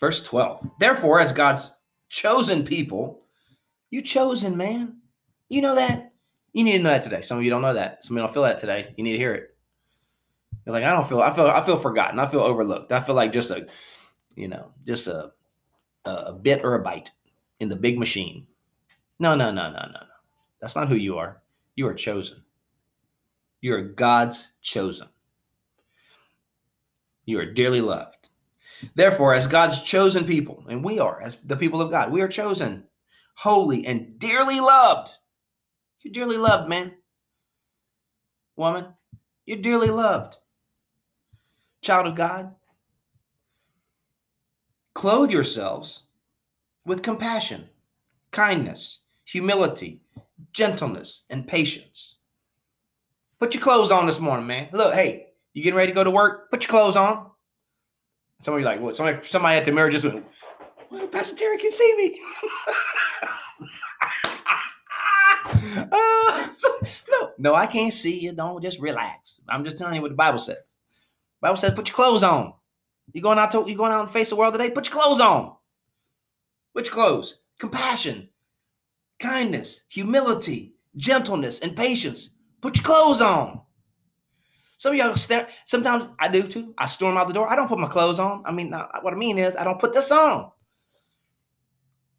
Verse 0.00 0.20
12 0.22 0.66
therefore 0.80 1.20
as 1.20 1.32
god's 1.32 1.72
chosen 2.08 2.64
people 2.64 3.22
you 3.90 4.02
chosen 4.02 4.56
man. 4.56 4.98
You 5.48 5.62
know 5.62 5.76
that? 5.76 6.12
You 6.52 6.64
need 6.64 6.72
to 6.72 6.82
know 6.82 6.90
that 6.90 7.02
today. 7.02 7.20
Some 7.20 7.38
of 7.38 7.44
you 7.44 7.50
don't 7.50 7.62
know 7.62 7.74
that. 7.74 8.04
Some 8.04 8.16
of 8.16 8.20
you 8.20 8.26
don't 8.26 8.34
feel 8.34 8.42
that 8.42 8.58
today. 8.58 8.92
You 8.96 9.04
need 9.04 9.12
to 9.12 9.18
hear 9.18 9.34
it. 9.34 9.54
You're 10.64 10.72
like 10.72 10.82
i 10.82 10.90
don't 10.90 11.06
feel 11.06 11.20
i 11.20 11.30
feel 11.30 11.46
i 11.46 11.60
feel 11.60 11.78
forgotten. 11.78 12.18
I 12.18 12.26
feel 12.26 12.40
overlooked. 12.40 12.90
I 12.90 12.98
feel 12.98 13.14
like 13.14 13.32
just 13.32 13.52
a 13.52 13.68
you 14.34 14.48
know 14.48 14.72
just 14.84 15.06
a 15.06 15.30
a 16.04 16.32
bit 16.32 16.64
or 16.64 16.74
a 16.74 16.82
byte 16.82 17.10
in 17.60 17.68
the 17.68 17.76
big 17.76 17.96
machine. 17.96 18.48
No 19.20 19.36
no 19.36 19.52
no 19.52 19.70
no 19.70 19.78
no 19.78 19.92
no. 19.92 20.06
That's 20.60 20.74
not 20.74 20.88
who 20.88 20.96
you 20.96 21.16
are 21.18 21.40
you 21.76 21.86
are 21.86 21.94
chosen. 21.94 22.42
You 23.60 23.74
are 23.74 23.82
God's 23.82 24.52
chosen. 24.62 25.08
You 27.26 27.38
are 27.38 27.52
dearly 27.52 27.80
loved. 27.80 28.30
Therefore, 28.94 29.34
as 29.34 29.46
God's 29.46 29.82
chosen 29.82 30.24
people, 30.24 30.64
and 30.68 30.84
we 30.84 30.98
are, 30.98 31.20
as 31.20 31.36
the 31.36 31.56
people 31.56 31.80
of 31.80 31.90
God, 31.90 32.10
we 32.10 32.22
are 32.22 32.28
chosen, 32.28 32.84
holy, 33.36 33.86
and 33.86 34.18
dearly 34.18 34.60
loved. 34.60 35.12
You're 36.00 36.12
dearly 36.12 36.38
loved, 36.38 36.68
man. 36.68 36.94
Woman, 38.56 38.86
you're 39.44 39.58
dearly 39.58 39.88
loved. 39.88 40.36
Child 41.82 42.08
of 42.08 42.14
God, 42.14 42.54
clothe 44.94 45.30
yourselves 45.30 46.04
with 46.84 47.02
compassion, 47.02 47.68
kindness, 48.30 49.00
humility, 49.24 50.00
gentleness, 50.52 51.24
and 51.30 51.46
patience. 51.46 52.16
Put 53.38 53.54
your 53.54 53.62
clothes 53.62 53.90
on 53.90 54.06
this 54.06 54.20
morning, 54.20 54.46
man. 54.46 54.68
Look, 54.72 54.94
hey, 54.94 55.26
you 55.52 55.62
getting 55.62 55.76
ready 55.76 55.92
to 55.92 55.94
go 55.94 56.04
to 56.04 56.10
work? 56.10 56.50
Put 56.50 56.64
your 56.64 56.70
clothes 56.70 56.96
on. 56.96 57.30
Some 58.40 58.54
of 58.54 58.60
you 58.60 58.66
like, 58.66 58.80
what? 58.80 58.96
Somebody, 58.96 59.26
somebody 59.26 59.56
at 59.56 59.64
the 59.64 59.72
mirror 59.72 59.90
just 59.90 60.04
went, 60.04 60.24
well, 60.90 61.06
Pastor 61.08 61.36
Terry 61.36 61.58
can 61.58 61.70
see 61.70 61.94
me. 61.96 62.20
uh, 65.92 66.48
so, 66.52 66.68
no, 67.10 67.30
no, 67.38 67.54
I 67.54 67.66
can't 67.66 67.92
see 67.92 68.18
you. 68.18 68.32
Don't 68.32 68.62
just 68.62 68.80
relax. 68.80 69.40
I'm 69.48 69.64
just 69.64 69.78
telling 69.78 69.94
you 69.94 70.02
what 70.02 70.10
the 70.10 70.16
Bible 70.16 70.38
says. 70.38 70.56
The 70.56 71.48
Bible 71.48 71.56
says, 71.56 71.74
put 71.74 71.88
your 71.88 71.94
clothes 71.94 72.22
on. 72.22 72.54
You're 73.12 73.22
going 73.22 73.38
out 73.38 73.52
to 73.52 73.64
you 73.66 73.76
going 73.76 73.92
out 73.92 74.02
and 74.02 74.10
face 74.10 74.30
the 74.30 74.36
world 74.36 74.54
today? 74.54 74.70
Put 74.70 74.88
your 74.88 75.00
clothes 75.00 75.20
on. 75.20 75.54
Which 76.72 76.90
clothes? 76.90 77.38
Compassion, 77.58 78.28
kindness, 79.18 79.82
humility, 79.88 80.74
gentleness, 80.96 81.60
and 81.60 81.76
patience. 81.76 82.30
Put 82.60 82.76
your 82.76 82.84
clothes 82.84 83.20
on. 83.20 83.60
Some 84.78 84.92
of 84.92 84.98
y'all 84.98 85.16
stare. 85.16 85.48
Sometimes 85.64 86.08
I 86.18 86.28
do 86.28 86.42
too. 86.42 86.74
I 86.78 86.86
storm 86.86 87.16
out 87.16 87.28
the 87.28 87.34
door. 87.34 87.50
I 87.50 87.56
don't 87.56 87.68
put 87.68 87.78
my 87.78 87.88
clothes 87.88 88.18
on. 88.18 88.42
I 88.44 88.52
mean, 88.52 88.72
what 88.72 89.14
I 89.14 89.16
mean 89.16 89.38
is, 89.38 89.56
I 89.56 89.64
don't 89.64 89.78
put 89.78 89.94
this 89.94 90.12
on. 90.12 90.50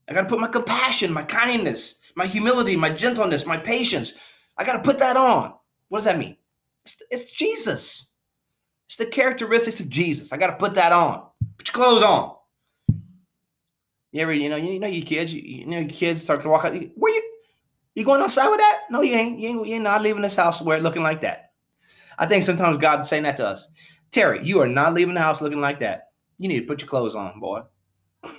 I 0.09 0.13
got 0.13 0.21
to 0.21 0.27
put 0.27 0.39
my 0.39 0.47
compassion, 0.47 1.11
my 1.11 1.23
kindness, 1.23 1.95
my 2.15 2.25
humility, 2.25 2.75
my 2.75 2.89
gentleness, 2.89 3.45
my 3.45 3.57
patience. 3.57 4.13
I 4.57 4.63
got 4.63 4.73
to 4.73 4.79
put 4.79 4.99
that 4.99 5.17
on. 5.17 5.53
What 5.89 5.99
does 5.99 6.05
that 6.05 6.17
mean? 6.17 6.37
It's, 6.83 7.01
it's 7.11 7.31
Jesus. 7.31 8.09
It's 8.87 8.95
the 8.95 9.05
characteristics 9.05 9.81
of 9.81 9.89
Jesus. 9.89 10.31
I 10.31 10.37
got 10.37 10.47
to 10.47 10.55
put 10.55 10.75
that 10.75 10.93
on. 10.93 11.23
Put 11.57 11.67
your 11.67 11.73
clothes 11.73 12.03
on. 12.03 12.36
You 14.11 14.21
ever, 14.21 14.33
you 14.33 14.49
know, 14.49 14.55
you 14.55 14.79
know, 14.79 14.87
your 14.87 15.05
kids, 15.05 15.33
you, 15.33 15.41
you 15.41 15.65
know, 15.65 15.79
your 15.79 15.89
kids 15.89 16.23
start 16.23 16.41
to 16.41 16.49
walk 16.49 16.65
out. 16.65 16.73
Where 16.95 17.13
you, 17.13 17.33
you 17.95 18.05
going 18.05 18.21
outside 18.21 18.49
with 18.49 18.59
that? 18.59 18.83
No, 18.89 19.01
you 19.01 19.15
ain't. 19.15 19.39
You 19.39 19.49
ain't. 19.49 19.67
You're 19.67 19.79
not 19.79 20.01
leaving 20.01 20.21
this 20.21 20.35
house 20.35 20.61
where 20.61 20.79
looking 20.79 21.03
like 21.03 21.21
that. 21.21 21.51
I 22.17 22.25
think 22.25 22.43
sometimes 22.43 22.77
God's 22.77 23.09
saying 23.09 23.23
that 23.23 23.37
to 23.37 23.47
us. 23.47 23.67
Terry, 24.11 24.43
you 24.43 24.61
are 24.61 24.67
not 24.67 24.93
leaving 24.93 25.13
the 25.13 25.21
house 25.21 25.41
looking 25.41 25.61
like 25.61 25.79
that. 25.79 26.11
You 26.37 26.47
need 26.47 26.61
to 26.61 26.65
put 26.65 26.81
your 26.81 26.87
clothes 26.87 27.15
on, 27.15 27.39
boy. 27.39 27.61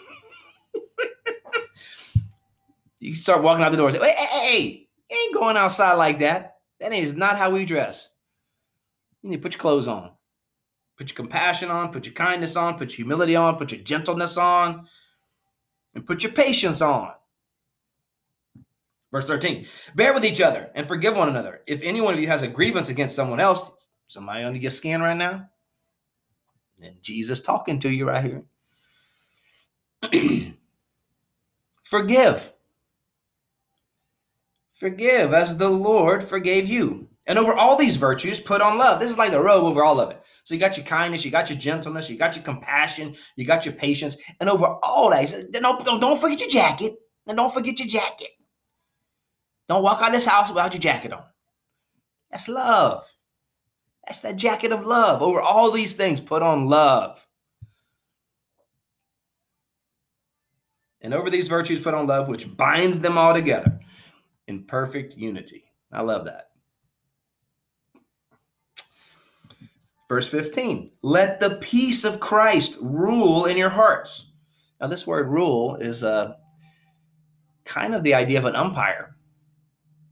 you 3.01 3.13
start 3.13 3.43
walking 3.43 3.65
out 3.65 3.71
the 3.71 3.77
door. 3.79 3.91
Say, 3.91 3.99
hey, 3.99 4.15
hey, 4.15 4.27
hey, 4.27 4.89
you 5.11 5.17
ain't 5.17 5.35
going 5.35 5.57
outside 5.57 5.95
like 5.95 6.19
that. 6.21 6.57
That 6.81 6.93
is 6.93 7.13
not 7.13 7.37
how 7.37 7.51
we 7.51 7.65
dress. 7.65 8.09
You 9.23 9.31
need 9.31 9.37
to 9.37 9.43
put 9.43 9.55
your 9.55 9.61
clothes 9.61 9.89
on. 9.89 10.13
Put 10.97 11.11
your 11.11 11.17
compassion 11.17 11.71
on, 11.71 11.93
put 11.93 12.07
your 12.07 12.15
kindness 12.15 12.57
on, 12.57 12.77
put 12.77 12.91
your 12.91 13.07
humility 13.07 13.37
on, 13.37 13.57
put 13.57 13.71
your 13.71 13.81
gentleness 13.83 14.37
on, 14.37 14.87
and 15.99 16.07
put 16.07 16.23
your 16.23 16.33
patience 16.33 16.81
on. 16.81 17.11
Verse 19.11 19.25
13 19.25 19.67
Bear 19.97 20.15
with 20.15 20.25
each 20.25 20.41
other 20.41 20.71
and 20.75 20.87
forgive 20.87 21.17
one 21.17 21.29
another. 21.29 21.61
If 21.67 21.83
any 21.83 22.01
one 22.01 22.15
of 22.15 22.21
you 22.21 22.29
has 22.29 22.43
a 22.43 22.49
grievance 22.49 22.89
against 22.89 23.17
someone 23.17 23.41
else, 23.41 23.69
somebody 24.07 24.45
under 24.45 24.61
your 24.61 24.71
skin 24.71 25.03
right 25.03 25.17
now, 25.17 25.49
and 26.81 27.03
Jesus 27.03 27.41
talking 27.41 27.81
to 27.81 27.91
you 27.91 28.07
right 28.07 28.25
here. 28.25 28.45
forgive. 31.83 32.53
Forgive 34.73 35.35
as 35.35 35.59
the 35.59 35.69
Lord 35.69 36.23
forgave 36.23 36.69
you. 36.69 37.09
And 37.27 37.41
over 37.41 37.53
all 37.53 37.77
these 37.77 37.97
virtues, 37.97 38.39
put 38.39 38.63
on 38.63 38.79
love. 38.79 39.01
This 39.01 39.11
is 39.11 39.19
like 39.19 39.33
the 39.33 39.43
robe 39.43 39.65
over 39.65 39.83
all 39.83 40.01
of 40.01 40.13
it. 40.13 40.23
So 40.49 40.55
you 40.55 40.61
got 40.61 40.79
your 40.79 40.87
kindness, 40.87 41.27
you 41.27 41.31
got 41.31 41.51
your 41.51 41.59
gentleness, 41.59 42.09
you 42.09 42.17
got 42.17 42.35
your 42.35 42.43
compassion, 42.43 43.15
you 43.37 43.45
got 43.45 43.67
your 43.67 43.75
patience, 43.75 44.17
and 44.41 44.49
over 44.49 44.65
all 44.83 45.11
that, 45.11 45.31
don't, 45.53 46.01
don't, 46.01 46.19
forget 46.19 46.41
your 46.41 46.49
jacket, 46.49 46.95
and 47.27 47.37
don't 47.37 47.53
forget 47.53 47.79
your 47.79 47.87
jacket. 47.87 48.31
Don't 49.69 49.83
walk 49.83 50.01
out 50.01 50.07
of 50.07 50.15
this 50.15 50.25
house 50.25 50.49
without 50.49 50.73
your 50.73 50.81
jacket 50.81 51.13
on. 51.13 51.23
That's 52.31 52.49
love. 52.49 53.05
That's 54.07 54.21
that 54.21 54.37
jacket 54.37 54.73
of 54.73 54.87
love. 54.87 55.21
Over 55.21 55.43
all 55.43 55.71
these 55.71 55.93
things, 55.93 56.19
put 56.19 56.41
on 56.41 56.67
love. 56.67 57.23
And 61.03 61.13
over 61.13 61.29
these 61.29 61.49
virtues, 61.49 61.79
put 61.79 61.93
on 61.93 62.07
love, 62.07 62.27
which 62.27 62.57
binds 62.57 63.01
them 63.01 63.19
all 63.19 63.35
together 63.35 63.79
in 64.47 64.65
perfect 64.65 65.15
unity. 65.15 65.65
I 65.93 66.01
love 66.01 66.25
that. 66.25 66.48
Verse 70.09 70.29
15, 70.31 70.91
let 71.03 71.39
the 71.39 71.57
peace 71.57 72.05
of 72.05 72.19
Christ 72.19 72.79
rule 72.81 73.45
in 73.45 73.59
your 73.59 73.69
hearts. 73.69 74.31
Now, 74.81 74.87
this 74.87 75.07
word 75.07 75.29
rule 75.29 75.77
is 75.77 76.03
uh, 76.03 76.35
kind 77.65 77.95
of 77.95 78.03
the 78.05 78.15
idea 78.15 78.39
of 78.39 78.47
an 78.47 78.57
umpire. 78.57 79.17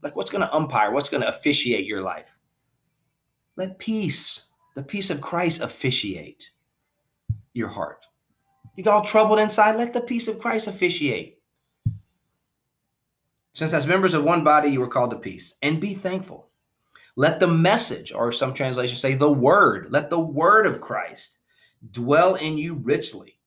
Like, 0.02 0.14
what's 0.14 0.30
going 0.30 0.46
to 0.46 0.54
umpire? 0.54 0.92
What's 0.92 1.08
going 1.08 1.22
to 1.22 1.28
officiate 1.28 1.86
your 1.86 2.02
life? 2.02 2.38
Let 3.56 3.78
peace, 3.78 4.48
the 4.74 4.82
peace 4.82 5.08
of 5.08 5.22
Christ, 5.22 5.62
officiate 5.62 6.50
your 7.54 7.68
heart. 7.68 8.04
You 8.76 8.84
got 8.84 8.96
all 8.96 9.04
troubled 9.04 9.38
inside? 9.38 9.76
Let 9.76 9.94
the 9.94 10.02
peace 10.02 10.28
of 10.28 10.38
Christ 10.38 10.66
officiate. 10.66 11.38
Since 13.54 13.72
as 13.72 13.86
members 13.86 14.12
of 14.12 14.22
one 14.22 14.44
body, 14.44 14.68
you 14.68 14.80
were 14.80 14.88
called 14.88 15.12
to 15.12 15.18
peace, 15.18 15.54
and 15.62 15.80
be 15.80 15.94
thankful. 15.94 16.45
Let 17.16 17.40
the 17.40 17.46
message, 17.46 18.12
or 18.12 18.30
some 18.30 18.52
translations 18.52 19.00
say 19.00 19.14
the 19.14 19.32
word, 19.32 19.88
let 19.90 20.10
the 20.10 20.20
word 20.20 20.66
of 20.66 20.82
Christ 20.82 21.38
dwell 21.90 22.34
in 22.34 22.58
you 22.58 22.74
richly. 22.74 23.38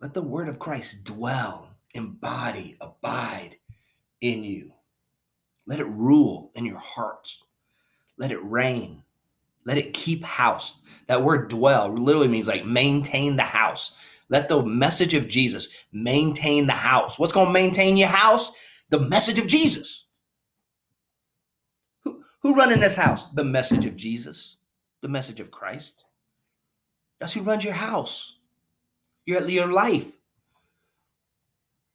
Let 0.00 0.14
the 0.14 0.22
word 0.22 0.48
of 0.48 0.60
Christ 0.60 1.02
dwell, 1.02 1.70
embody, 1.92 2.76
abide 2.80 3.56
in 4.20 4.44
you. 4.44 4.74
Let 5.66 5.80
it 5.80 5.88
rule 5.88 6.52
in 6.54 6.66
your 6.66 6.78
hearts. 6.78 7.44
Let 8.16 8.30
it 8.30 8.42
reign. 8.44 9.02
Let 9.64 9.78
it 9.78 9.94
keep 9.94 10.22
house. 10.22 10.76
That 11.08 11.24
word 11.24 11.48
dwell 11.48 11.92
literally 11.92 12.28
means 12.28 12.46
like 12.46 12.64
maintain 12.64 13.36
the 13.36 13.42
house. 13.42 14.20
Let 14.28 14.48
the 14.48 14.62
message 14.62 15.14
of 15.14 15.26
Jesus 15.26 15.70
maintain 15.90 16.66
the 16.66 16.72
house. 16.72 17.18
What's 17.18 17.32
going 17.32 17.46
to 17.46 17.52
maintain 17.52 17.96
your 17.96 18.08
house? 18.08 18.84
The 18.90 19.00
message 19.00 19.38
of 19.38 19.46
Jesus. 19.46 20.06
Who 22.44 22.54
run 22.54 22.70
in 22.70 22.78
this 22.78 22.96
house? 22.96 23.24
The 23.32 23.42
message 23.42 23.86
of 23.86 23.96
Jesus, 23.96 24.58
the 25.00 25.08
message 25.08 25.40
of 25.40 25.50
Christ. 25.50 26.04
That's 27.18 27.32
who 27.32 27.40
runs 27.40 27.64
your 27.64 27.72
house, 27.72 28.38
your, 29.24 29.48
your 29.48 29.72
life. 29.72 30.12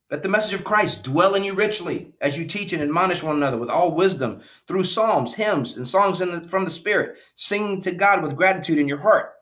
Let 0.10 0.24
the 0.24 0.30
message 0.30 0.56
of 0.56 0.64
Christ 0.64 1.04
dwell 1.04 1.36
in 1.36 1.44
you 1.44 1.54
richly 1.54 2.14
as 2.20 2.36
you 2.36 2.46
teach 2.46 2.74
and 2.74 2.82
admonish 2.82 3.22
one 3.22 3.36
another 3.36 3.60
with 3.60 3.70
all 3.70 3.94
wisdom 3.94 4.42
through 4.68 4.86
psalms, 4.86 5.36
hymns, 5.36 5.78
and 5.78 5.86
songs 5.86 6.18
the, 6.18 6.48
from 6.48 6.66
the 6.66 6.72
Spirit, 6.72 7.20
singing 7.36 7.80
to 7.84 7.92
God 7.92 8.24
with 8.24 8.36
gratitude 8.36 8.80
in 8.80 8.88
your 8.88 8.98
heart. 8.98 9.34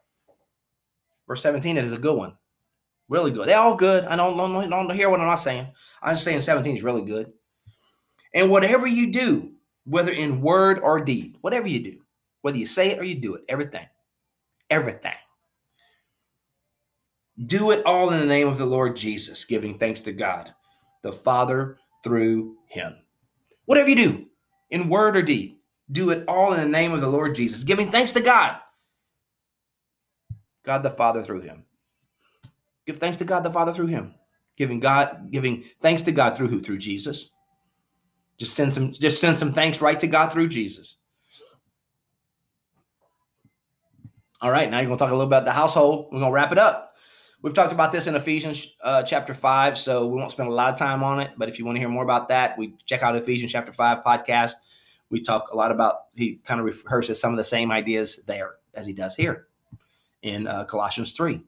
Verse 1.25 1.41
17 1.41 1.77
is 1.77 1.93
a 1.93 1.97
good 1.97 2.17
one. 2.17 2.33
Really 3.07 3.31
good. 3.31 3.47
They're 3.47 3.57
all 3.57 3.75
good. 3.75 4.03
I 4.03 4.17
don't, 4.17 4.35
don't, 4.35 4.69
don't 4.69 4.93
hear 4.93 5.09
what 5.09 5.21
I'm 5.21 5.27
not 5.27 5.35
saying. 5.35 5.67
I'm 6.01 6.15
just 6.15 6.25
saying 6.25 6.41
17 6.41 6.75
is 6.75 6.83
really 6.83 7.03
good. 7.03 7.31
And 8.33 8.51
whatever 8.51 8.85
you 8.87 9.13
do, 9.13 9.53
whether 9.87 10.11
in 10.11 10.41
word 10.41 10.79
or 10.79 10.99
deed, 10.99 11.37
whatever 11.41 11.67
you 11.67 11.79
do, 11.79 11.97
whether 12.41 12.57
you 12.57 12.65
say 12.65 12.91
it 12.91 12.99
or 12.99 13.03
you 13.03 13.15
do 13.15 13.35
it, 13.35 13.43
everything, 13.47 13.85
everything. 14.69 15.13
Do 17.45 17.71
it 17.71 17.85
all 17.85 18.09
in 18.09 18.19
the 18.19 18.25
name 18.25 18.47
of 18.47 18.57
the 18.57 18.65
Lord 18.65 18.95
Jesus, 18.95 19.45
giving 19.45 19.77
thanks 19.77 20.01
to 20.01 20.11
God, 20.11 20.53
the 21.03 21.13
Father, 21.13 21.77
through 22.03 22.57
him. 22.67 22.95
Whatever 23.65 23.89
you 23.89 23.95
do, 23.95 24.25
in 24.71 24.89
word 24.89 25.15
or 25.15 25.21
deed, 25.21 25.57
do 25.91 26.09
it 26.09 26.25
all 26.27 26.53
in 26.53 26.59
the 26.59 26.67
name 26.67 26.93
of 26.93 27.01
the 27.01 27.07
Lord 27.07 27.35
Jesus, 27.35 27.63
giving 27.63 27.89
thanks 27.89 28.11
to 28.13 28.19
God, 28.19 28.57
God 30.63 30.83
the 30.83 30.89
Father 30.89 31.23
through 31.23 31.41
him. 31.41 31.63
Give 32.85 32.97
thanks 32.97 33.17
to 33.17 33.25
God 33.25 33.41
the 33.41 33.51
Father 33.51 33.71
through 33.71 33.87
him. 33.87 34.15
Giving 34.57 34.79
God, 34.79 35.29
giving 35.31 35.63
thanks 35.81 36.01
to 36.03 36.11
God 36.11 36.35
through 36.35 36.47
who? 36.47 36.59
Through 36.59 36.79
Jesus. 36.79 37.31
Just 38.37 38.53
send 38.55 38.71
some 38.71 38.91
just 38.91 39.19
send 39.19 39.37
some 39.37 39.53
thanks 39.53 39.81
right 39.81 39.99
to 39.99 40.07
God 40.07 40.31
through 40.31 40.49
Jesus. 40.49 40.97
All 44.39 44.51
right, 44.51 44.69
now 44.69 44.77
you're 44.77 44.85
going 44.85 44.97
to 44.97 45.03
talk 45.03 45.09
a 45.09 45.15
little 45.15 45.25
bit 45.25 45.37
about 45.37 45.45
the 45.45 45.51
household. 45.51 46.09
We're 46.11 46.19
going 46.19 46.31
to 46.31 46.35
wrap 46.35 46.51
it 46.51 46.59
up. 46.59 46.95
We've 47.41 47.53
talked 47.53 47.71
about 47.71 47.91
this 47.91 48.05
in 48.05 48.15
Ephesians 48.15 48.75
uh, 48.81 49.01
chapter 49.01 49.33
5, 49.33 49.77
so 49.77 50.05
we 50.05 50.15
won't 50.15 50.29
spend 50.31 50.49
a 50.49 50.53
lot 50.53 50.71
of 50.71 50.77
time 50.77 51.03
on 51.03 51.19
it. 51.19 51.31
But 51.37 51.49
if 51.49 51.57
you 51.57 51.65
want 51.65 51.77
to 51.77 51.79
hear 51.79 51.89
more 51.89 52.03
about 52.03 52.29
that, 52.29 52.55
we 52.55 52.75
check 52.85 53.01
out 53.01 53.15
Ephesians 53.15 53.51
chapter 53.51 53.73
5 53.73 54.03
podcast. 54.03 54.53
We 55.09 55.21
talk 55.21 55.49
a 55.51 55.55
lot 55.55 55.71
about, 55.71 56.05
he 56.13 56.39
kind 56.43 56.59
of 56.59 56.67
rehearses 56.67 57.19
some 57.19 57.31
of 57.31 57.37
the 57.37 57.43
same 57.43 57.71
ideas 57.71 58.19
there 58.27 58.55
as 58.75 58.85
he 58.85 58.93
does 58.93 59.15
here 59.15 59.47
in 60.21 60.47
uh, 60.47 60.65
Colossians 60.65 61.13
3. 61.13 61.41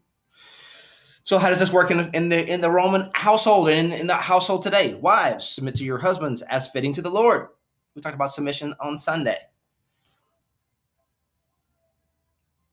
So 1.29 1.37
how 1.37 1.49
does 1.49 1.59
this 1.59 1.71
work 1.71 1.91
in, 1.91 2.09
in 2.15 2.27
the 2.27 2.43
in 2.51 2.59
the 2.59 2.71
Roman 2.71 3.11
household 3.13 3.69
and 3.69 3.93
in, 3.93 3.99
in 3.99 4.07
the 4.07 4.15
household 4.15 4.63
today? 4.63 4.95
Wives, 4.95 5.47
submit 5.47 5.75
to 5.75 5.83
your 5.83 5.99
husbands 5.99 6.41
as 6.41 6.69
fitting 6.69 6.91
to 6.93 7.03
the 7.03 7.11
Lord. 7.11 7.49
We 7.93 8.01
talked 8.01 8.15
about 8.15 8.31
submission 8.31 8.73
on 8.79 8.97
Sunday. 8.97 9.37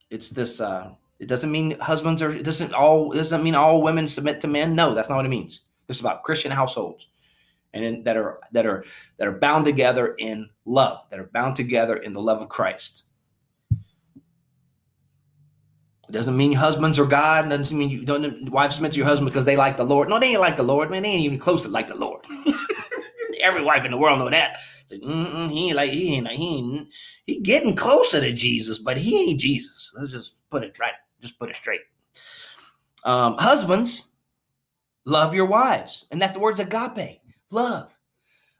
It's 0.08 0.30
this 0.30 0.62
uh 0.62 0.94
it 1.18 1.28
doesn't 1.28 1.52
mean 1.52 1.78
husbands 1.80 2.22
are 2.22 2.30
it 2.30 2.44
doesn't 2.44 2.72
all 2.72 3.12
it 3.12 3.16
doesn't 3.16 3.44
mean 3.44 3.54
all 3.54 3.82
women 3.82 4.08
submit 4.08 4.40
to 4.40 4.48
men. 4.48 4.74
No, 4.74 4.94
that's 4.94 5.10
not 5.10 5.16
what 5.16 5.26
it 5.26 5.28
means. 5.28 5.64
This 5.86 5.98
is 5.98 6.00
about 6.00 6.22
Christian 6.22 6.50
households 6.50 7.10
and 7.74 7.84
in, 7.84 8.04
that 8.04 8.16
are 8.16 8.40
that 8.52 8.64
are 8.64 8.86
that 9.18 9.28
are 9.28 9.38
bound 9.38 9.66
together 9.66 10.14
in 10.18 10.48
love, 10.64 11.06
that 11.10 11.20
are 11.20 11.28
bound 11.34 11.56
together 11.56 11.96
in 11.96 12.14
the 12.14 12.22
love 12.22 12.40
of 12.40 12.48
Christ. 12.48 13.04
It 16.08 16.12
doesn't 16.12 16.36
mean 16.36 16.52
husbands 16.52 16.98
are 16.98 17.06
God. 17.06 17.46
It 17.46 17.48
doesn't 17.48 17.76
mean 17.76 17.90
you 17.90 18.04
don't 18.04 18.48
wives 18.50 18.76
submit 18.76 18.92
to 18.92 18.98
your 18.98 19.06
husband 19.06 19.30
because 19.30 19.44
they 19.44 19.56
like 19.56 19.76
the 19.76 19.84
Lord. 19.84 20.08
No, 20.08 20.20
they 20.20 20.28
ain't 20.28 20.40
like 20.40 20.56
the 20.56 20.62
Lord, 20.62 20.90
man. 20.90 21.02
They 21.02 21.10
ain't 21.10 21.24
even 21.24 21.38
close 21.38 21.62
to 21.62 21.68
like 21.68 21.88
the 21.88 21.96
Lord. 21.96 22.24
Every 23.40 23.62
wife 23.62 23.84
in 23.84 23.90
the 23.90 23.96
world 23.96 24.18
know 24.18 24.30
that. 24.30 24.58
Like, 24.90 25.02
he 25.02 25.68
ain't 25.68 25.76
like 25.76 25.90
he 25.90 26.14
ain't 26.14 26.28
he 26.28 26.58
ain't 26.58 26.88
he 27.26 27.40
getting 27.40 27.74
closer 27.74 28.20
to 28.20 28.32
Jesus, 28.32 28.78
but 28.78 28.96
he 28.96 29.30
ain't 29.30 29.40
Jesus. 29.40 29.92
Let's 29.96 30.12
just 30.12 30.36
put 30.50 30.62
it 30.62 30.78
right. 30.78 30.92
Just 31.20 31.38
put 31.38 31.50
it 31.50 31.56
straight. 31.56 31.80
Um, 33.04 33.36
husbands, 33.38 34.10
love 35.04 35.34
your 35.34 35.46
wives, 35.46 36.06
and 36.10 36.22
that's 36.22 36.32
the 36.32 36.40
words 36.40 36.60
agape, 36.60 37.20
love. 37.50 37.92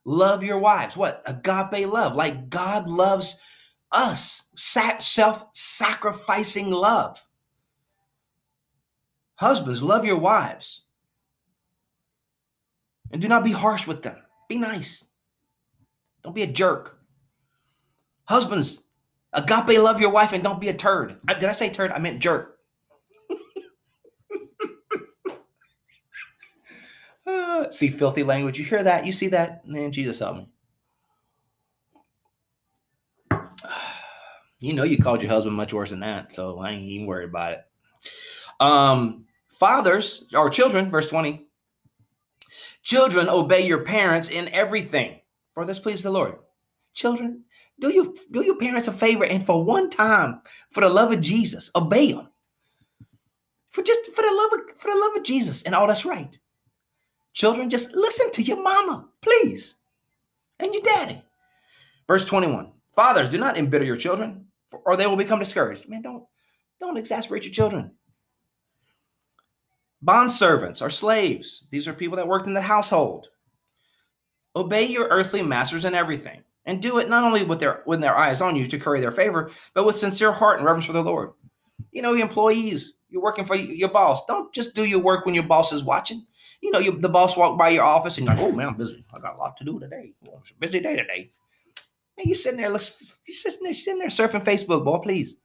Love 0.05 0.45
your 0.45 0.59
wives. 0.59 0.97
What 0.97 1.23
agape 1.27 1.89
love? 1.89 2.15
Like 2.15 2.49
God 2.49 2.89
loves 2.89 3.37
us. 3.91 4.47
Self-sacrificing 4.57 6.71
love. 6.71 7.26
Husbands, 9.37 9.83
love 9.83 10.05
your 10.05 10.19
wives. 10.19 10.87
And 13.13 13.23
do 13.23 13.29
not 13.29 13.45
be 13.45 13.53
harsh 13.53 13.87
with 13.87 14.03
them. 14.03 14.17
Be 14.49 14.57
nice. 14.59 15.05
Don't 16.23 16.35
be 16.35 16.43
a 16.43 16.47
jerk. 16.47 16.99
Husbands, 18.25 18.83
agape 19.33 19.79
love 19.79 20.01
your 20.01 20.11
wife 20.11 20.33
and 20.33 20.43
don't 20.43 20.61
be 20.61 20.69
a 20.69 20.75
turd. 20.75 21.19
Did 21.27 21.45
I 21.45 21.53
say 21.53 21.71
turd? 21.71 21.93
I 21.93 21.99
meant 21.99 22.21
jerk. 22.21 22.59
uh, 27.27 27.71
see 27.71 27.91
filthy 27.91 28.25
language. 28.25 28.59
You 28.59 28.65
hear 28.65 28.83
that? 28.83 29.07
You 29.07 29.13
see 29.13 29.29
that? 29.29 29.67
Man, 29.67 29.93
Jesus 29.93 30.19
help 30.19 30.37
me. 30.39 30.49
You 34.59 34.73
know 34.73 34.85
you 34.85 34.97
called 34.97 35.23
your 35.23 35.31
husband 35.31 35.55
much 35.55 35.75
worse 35.75 35.91
than 35.91 36.01
that, 36.01 36.35
so 36.35 36.59
I 36.59 36.71
ain't 36.71 36.89
even 36.89 37.07
worried 37.07 37.29
about 37.29 37.53
it. 37.53 37.61
Um, 38.59 39.26
Fathers 39.59 40.25
or 40.37 40.51
children, 40.51 40.91
verse 40.91 41.09
20. 41.09 41.47
Children, 42.83 43.29
obey 43.29 43.67
your 43.67 43.85
parents 43.85 44.29
in 44.29 44.49
everything, 44.51 45.21
for 45.55 45.65
this 45.65 45.79
pleases 45.79 46.05
the 46.05 46.11
Lord. 46.11 46.37
Children, 46.95 47.45
do 47.81 47.93
you 47.93 48.15
do 48.31 48.45
your 48.45 48.57
parents 48.57 48.89
a 48.89 48.93
favor 48.93 49.25
and 49.25 49.45
for 49.45 49.65
one 49.65 49.91
time, 49.91 50.41
for 50.71 50.83
the 50.83 50.89
love 50.89 51.13
of 51.13 51.21
Jesus, 51.21 51.71
obey 51.75 52.13
them. 52.13 52.29
For 53.71 53.83
just 53.83 54.15
for 54.15 54.23
the 54.23 54.31
love 54.31 54.61
of 54.61 54.79
for 54.79 54.91
the 54.91 54.99
love 54.99 55.17
of 55.17 55.23
Jesus 55.23 55.63
and 55.63 55.75
all 55.75 55.87
that's 55.87 56.07
right. 56.07 56.39
Children, 57.33 57.69
just 57.69 57.95
listen 57.95 58.31
to 58.33 58.43
your 58.43 58.63
mama, 58.63 59.09
please, 59.21 59.77
and 60.59 60.73
your 60.73 60.83
daddy. 60.83 61.23
Verse 62.07 62.25
21. 62.25 62.73
Fathers, 62.95 63.29
do 63.29 63.37
not 63.37 63.59
embitter 63.59 63.85
your 63.85 63.97
children, 63.97 64.47
or 64.87 64.97
they 64.97 65.07
will 65.07 65.17
become 65.17 65.39
discouraged. 65.39 65.89
Man, 65.89 66.03
don't 66.03 66.25
don't 66.79 66.97
exasperate 66.97 67.45
your 67.45 67.53
children. 67.53 67.91
Bond 70.07 70.31
servants 70.31 70.83
are 70.83 70.89
slaves. 70.89 71.67
These 71.71 71.89
are 71.89 71.93
people 71.93 72.17
that 72.17 72.29
worked 72.29 72.47
in 72.47 72.55
the 72.55 72.61
household. 72.61 73.27
Obey 74.55 74.85
your 74.85 75.09
earthly 75.09 75.43
masters 75.43 75.85
in 75.85 75.97
everything, 75.97 76.45
and 76.65 76.81
do 76.81 76.99
it 76.99 77.09
not 77.09 77.25
only 77.25 77.43
with 77.43 77.59
their 77.59 77.83
with 77.87 78.01
their 78.01 78.15
eyes 78.15 78.41
on 78.41 78.55
you 78.55 78.67
to 78.67 78.79
curry 78.79 79.01
their 79.01 79.11
favor, 79.11 79.51
but 79.75 79.85
with 79.85 79.97
sincere 79.97 80.31
heart 80.31 80.59
and 80.59 80.65
reverence 80.65 80.87
for 80.87 80.93
the 80.93 81.03
Lord. 81.03 81.33
You 81.91 82.03
know, 82.03 82.13
your 82.13 82.23
employees, 82.23 82.95
you're 83.11 83.21
working 83.21 83.45
for 83.45 83.57
your 83.57 83.89
boss. 83.89 84.25
Don't 84.27 84.55
just 84.55 84.77
do 84.77 84.85
your 84.85 85.01
work 85.01 85.27
when 85.27 85.35
your 85.35 85.43
boss 85.43 85.73
is 85.73 85.83
watching. 85.83 86.25
You 86.61 86.71
know, 86.71 86.79
you, 86.79 86.93
the 86.93 87.09
boss 87.09 87.37
walked 87.37 87.59
by 87.59 87.71
your 87.71 87.83
office 87.83 88.17
and 88.17 88.29
you're 88.29 88.37
like, 88.37 88.45
"Oh 88.45 88.53
man, 88.53 88.69
I'm 88.69 88.77
busy. 88.77 89.05
I 89.13 89.19
got 89.19 89.35
a 89.35 89.39
lot 89.39 89.57
to 89.57 89.65
do 89.65 89.81
today. 89.81 90.13
Well, 90.21 90.39
it's 90.41 90.53
a 90.53 90.55
busy 90.55 90.79
day 90.79 90.95
today." 90.95 91.33
And 92.17 92.29
you 92.29 92.37
sitting 92.37 92.61
there, 92.61 92.71
looks, 92.71 93.19
you 93.27 93.35
sitting 93.35 93.65
there, 93.65 93.73
sitting 93.73 93.99
there 93.99 94.07
surfing 94.07 94.45
Facebook, 94.45 94.85
boy, 94.85 94.99
please. 94.99 95.37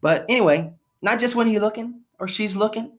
But 0.00 0.24
anyway, 0.28 0.72
not 1.02 1.18
just 1.18 1.34
when 1.34 1.48
you're 1.48 1.60
looking 1.60 2.02
or 2.20 2.28
she's 2.28 2.54
looking, 2.54 2.96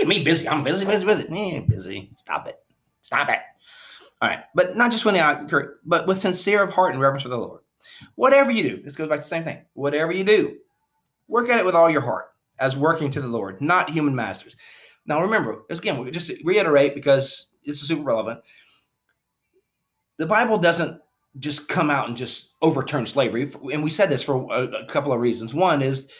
Look 0.00 0.06
at 0.06 0.18
me 0.18 0.24
busy. 0.24 0.48
I'm 0.48 0.64
busy, 0.64 0.86
busy, 0.86 1.04
busy. 1.04 1.26
Eh, 1.28 1.60
busy. 1.60 2.10
Stop 2.14 2.48
it. 2.48 2.58
Stop 3.02 3.28
it. 3.28 3.40
All 4.22 4.30
right. 4.30 4.44
But 4.54 4.74
not 4.74 4.90
just 4.90 5.04
when 5.04 5.12
they 5.12 5.20
occur, 5.20 5.78
but 5.84 6.06
with 6.06 6.16
sincere 6.16 6.62
of 6.62 6.72
heart 6.72 6.92
and 6.92 7.00
reverence 7.02 7.22
for 7.22 7.28
the 7.28 7.36
Lord. 7.36 7.60
Whatever 8.14 8.50
you 8.50 8.62
do, 8.62 8.82
this 8.82 8.96
goes 8.96 9.08
back 9.08 9.18
to 9.18 9.22
the 9.22 9.28
same 9.28 9.44
thing. 9.44 9.62
Whatever 9.74 10.12
you 10.12 10.24
do, 10.24 10.56
work 11.28 11.50
at 11.50 11.58
it 11.58 11.66
with 11.66 11.74
all 11.74 11.90
your 11.90 12.00
heart 12.00 12.28
as 12.58 12.78
working 12.78 13.10
to 13.10 13.20
the 13.20 13.28
Lord, 13.28 13.60
not 13.60 13.90
human 13.90 14.14
masters. 14.14 14.56
Now 15.04 15.20
remember, 15.20 15.64
again, 15.68 16.10
just 16.12 16.32
reiterate 16.44 16.94
because 16.94 17.52
this 17.66 17.82
is 17.82 17.88
super 17.88 18.02
relevant. 18.02 18.40
The 20.16 20.26
Bible 20.26 20.56
doesn't 20.56 20.98
just 21.38 21.68
come 21.68 21.90
out 21.90 22.08
and 22.08 22.16
just 22.16 22.54
overturn 22.62 23.04
slavery. 23.04 23.50
And 23.70 23.84
we 23.84 23.90
said 23.90 24.08
this 24.08 24.22
for 24.22 24.50
a 24.50 24.86
couple 24.86 25.12
of 25.12 25.20
reasons. 25.20 25.52
One 25.52 25.82
is 25.82 26.10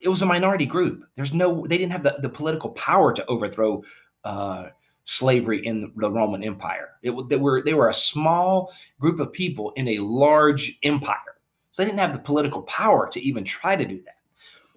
it 0.00 0.08
was 0.08 0.22
a 0.22 0.26
minority 0.26 0.66
group. 0.66 1.04
There's 1.14 1.34
no, 1.34 1.66
they 1.66 1.78
didn't 1.78 1.92
have 1.92 2.02
the, 2.02 2.16
the 2.20 2.28
political 2.28 2.70
power 2.70 3.12
to 3.12 3.26
overthrow 3.26 3.82
uh, 4.24 4.66
slavery 5.04 5.64
in 5.66 5.92
the 5.96 6.10
Roman 6.10 6.42
Empire. 6.44 6.90
It, 7.02 7.28
they 7.28 7.36
were 7.36 7.62
they 7.62 7.74
were 7.74 7.88
a 7.88 7.94
small 7.94 8.72
group 8.98 9.20
of 9.20 9.32
people 9.32 9.72
in 9.76 9.88
a 9.88 9.98
large 9.98 10.78
empire, 10.82 11.16
so 11.70 11.82
they 11.82 11.88
didn't 11.88 12.00
have 12.00 12.12
the 12.12 12.18
political 12.18 12.62
power 12.62 13.08
to 13.08 13.20
even 13.20 13.44
try 13.44 13.76
to 13.76 13.84
do 13.84 14.00
that. 14.02 14.16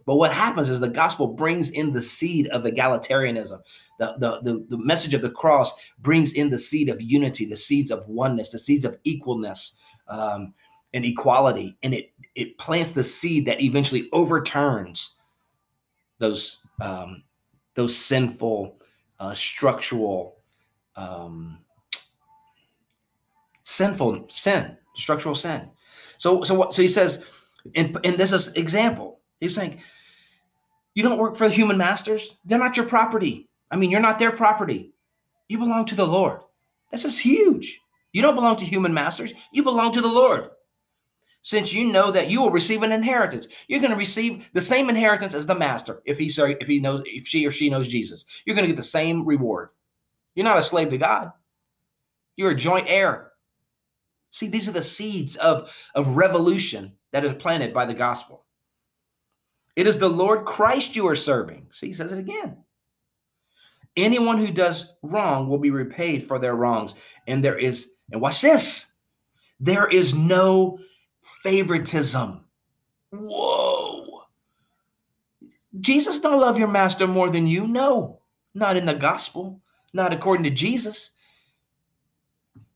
But 0.05 0.15
what 0.15 0.33
happens 0.33 0.69
is 0.69 0.79
the 0.79 0.87
gospel 0.87 1.27
brings 1.27 1.69
in 1.69 1.93
the 1.93 2.01
seed 2.01 2.47
of 2.47 2.63
egalitarianism. 2.63 3.61
The, 3.99 4.15
the, 4.17 4.41
the, 4.41 4.65
the 4.69 4.77
message 4.77 5.13
of 5.13 5.21
the 5.21 5.29
cross 5.29 5.73
brings 5.99 6.33
in 6.33 6.49
the 6.49 6.57
seed 6.57 6.89
of 6.89 7.01
unity, 7.01 7.45
the 7.45 7.55
seeds 7.55 7.89
of 7.91 8.07
oneness, 8.07 8.51
the 8.51 8.59
seeds 8.59 8.83
of 8.83 8.97
equalness 9.03 9.75
um, 10.09 10.53
and 10.93 11.05
equality, 11.05 11.77
and 11.83 11.93
it 11.93 12.11
it 12.35 12.57
plants 12.57 12.91
the 12.91 13.03
seed 13.03 13.45
that 13.45 13.61
eventually 13.61 14.09
overturns 14.11 15.15
those 16.19 16.63
um, 16.81 17.23
those 17.75 17.95
sinful 17.95 18.77
uh, 19.19 19.33
structural 19.33 20.37
um, 20.95 21.59
sinful 23.63 24.27
sin 24.29 24.77
structural 24.95 25.35
sin. 25.35 25.69
So 26.17 26.43
so 26.43 26.53
what 26.53 26.73
so 26.73 26.81
he 26.81 26.87
says 26.87 27.25
in 27.73 27.95
in 28.03 28.17
this 28.17 28.33
is 28.33 28.53
example. 28.53 29.19
He's 29.39 29.55
saying 29.55 29.81
you 30.95 31.03
don't 31.03 31.17
work 31.17 31.35
for 31.35 31.47
the 31.47 31.53
human 31.53 31.77
masters? 31.77 32.35
They're 32.45 32.59
not 32.59 32.77
your 32.77 32.85
property. 32.85 33.49
I 33.71 33.75
mean 33.75 33.91
you're 33.91 33.99
not 33.99 34.19
their 34.19 34.31
property. 34.31 34.93
You 35.47 35.57
belong 35.59 35.85
to 35.85 35.95
the 35.95 36.07
lord. 36.07 36.41
This 36.91 37.05
is 37.05 37.17
huge. 37.19 37.79
You 38.11 38.21
don't 38.21 38.35
belong 38.35 38.55
to 38.57 38.65
human 38.65 38.93
masters. 38.93 39.33
You 39.51 39.63
belong 39.63 39.91
to 39.93 40.01
the 40.01 40.07
lord 40.07 40.49
since 41.43 41.73
you 41.73 41.91
know 41.91 42.09
that 42.09 42.29
you 42.29 42.41
will 42.41 42.49
receive 42.49 42.81
an 42.81 42.91
inheritance. 42.91 43.47
You're 43.67 43.81
going 43.81 43.91
to 43.91 43.97
receive 43.97 44.49
the 44.53 44.61
same 44.61 44.89
inheritance 44.89 45.35
as 45.35 45.45
the 45.45 45.53
master 45.53 46.01
if 46.05 46.17
he 46.17 46.31
if 46.37 46.67
he 46.67 46.79
knows 46.79 47.03
if 47.05 47.27
she 47.27 47.45
or 47.45 47.51
she 47.51 47.69
knows 47.69 47.87
Jesus. 47.87 48.25
You're 48.45 48.55
going 48.55 48.67
to 48.67 48.73
get 48.73 48.77
the 48.77 48.83
same 48.83 49.25
reward. 49.25 49.69
You're 50.33 50.45
not 50.45 50.57
a 50.57 50.63
slave 50.63 50.89
to 50.89 50.97
God. 50.97 51.31
You're 52.35 52.51
a 52.51 52.55
joint 52.55 52.87
heir. 52.89 53.31
See, 54.31 54.47
these 54.47 54.67
are 54.67 54.73
the 54.73 54.81
seeds 54.81 55.35
of, 55.35 55.71
of 55.93 56.17
revolution 56.17 56.93
that 57.11 57.23
is 57.23 57.35
planted 57.35 57.71
by 57.71 57.85
the 57.85 57.93
gospel. 57.93 58.45
It 59.75 59.85
is 59.85 59.97
the 59.97 60.09
Lord 60.09 60.45
Christ 60.45 60.95
you 60.95 61.07
are 61.07 61.15
serving. 61.15 61.67
See, 61.71 61.87
he 61.87 61.93
says 61.93 62.11
it 62.11 62.19
again. 62.19 62.57
Anyone 63.95 64.39
who 64.39 64.49
does 64.49 64.91
wrong 65.03 65.47
will 65.47 65.59
be 65.59 65.69
repaid 65.69 66.23
for 66.23 66.39
their 66.39 66.55
wrongs. 66.55 66.95
And 67.27 67.43
there 67.43 67.57
is, 67.57 67.91
and 68.11 68.21
watch 68.21 68.41
this, 68.41 68.91
there 69.59 69.87
is 69.87 70.15
no 70.15 70.79
favoritism. 71.43 72.45
Whoa. 73.11 74.23
Jesus 75.79 76.19
don't 76.19 76.39
love 76.39 76.57
your 76.57 76.67
master 76.69 77.05
more 77.05 77.29
than 77.29 77.47
you. 77.47 77.67
No, 77.67 78.21
not 78.53 78.77
in 78.77 78.85
the 78.85 78.93
gospel, 78.93 79.61
not 79.93 80.13
according 80.13 80.45
to 80.45 80.49
Jesus. 80.49 81.11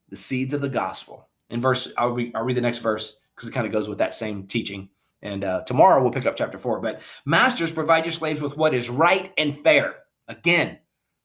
The 0.10 0.15
seeds 0.15 0.53
of 0.53 0.62
the 0.62 0.69
gospel. 0.69 1.27
In 1.49 1.62
verse, 1.62 1.91
I'll 1.97 2.12
read, 2.12 2.34
I'll 2.36 2.43
read 2.43 2.58
the 2.58 2.62
next 2.62 2.80
verse 2.80 3.17
because 3.36 3.49
it 3.49 3.53
kind 3.53 3.65
of 3.65 3.73
goes 3.73 3.88
with 3.88 3.99
that 3.99 4.13
same 4.13 4.45
teaching. 4.47 4.89
And 5.21 5.43
uh, 5.43 5.63
tomorrow 5.63 6.01
we'll 6.01 6.12
pick 6.12 6.25
up 6.25 6.36
chapter 6.36 6.58
four. 6.58 6.80
But 6.80 7.01
masters, 7.25 7.71
provide 7.71 8.06
your 8.06 8.12
slaves 8.12 8.41
with 8.41 8.58
what 8.58 8.73
is 8.73 8.89
right 8.89 9.32
and 9.38 9.58
fair. 9.58 9.95
Again, 10.27 10.77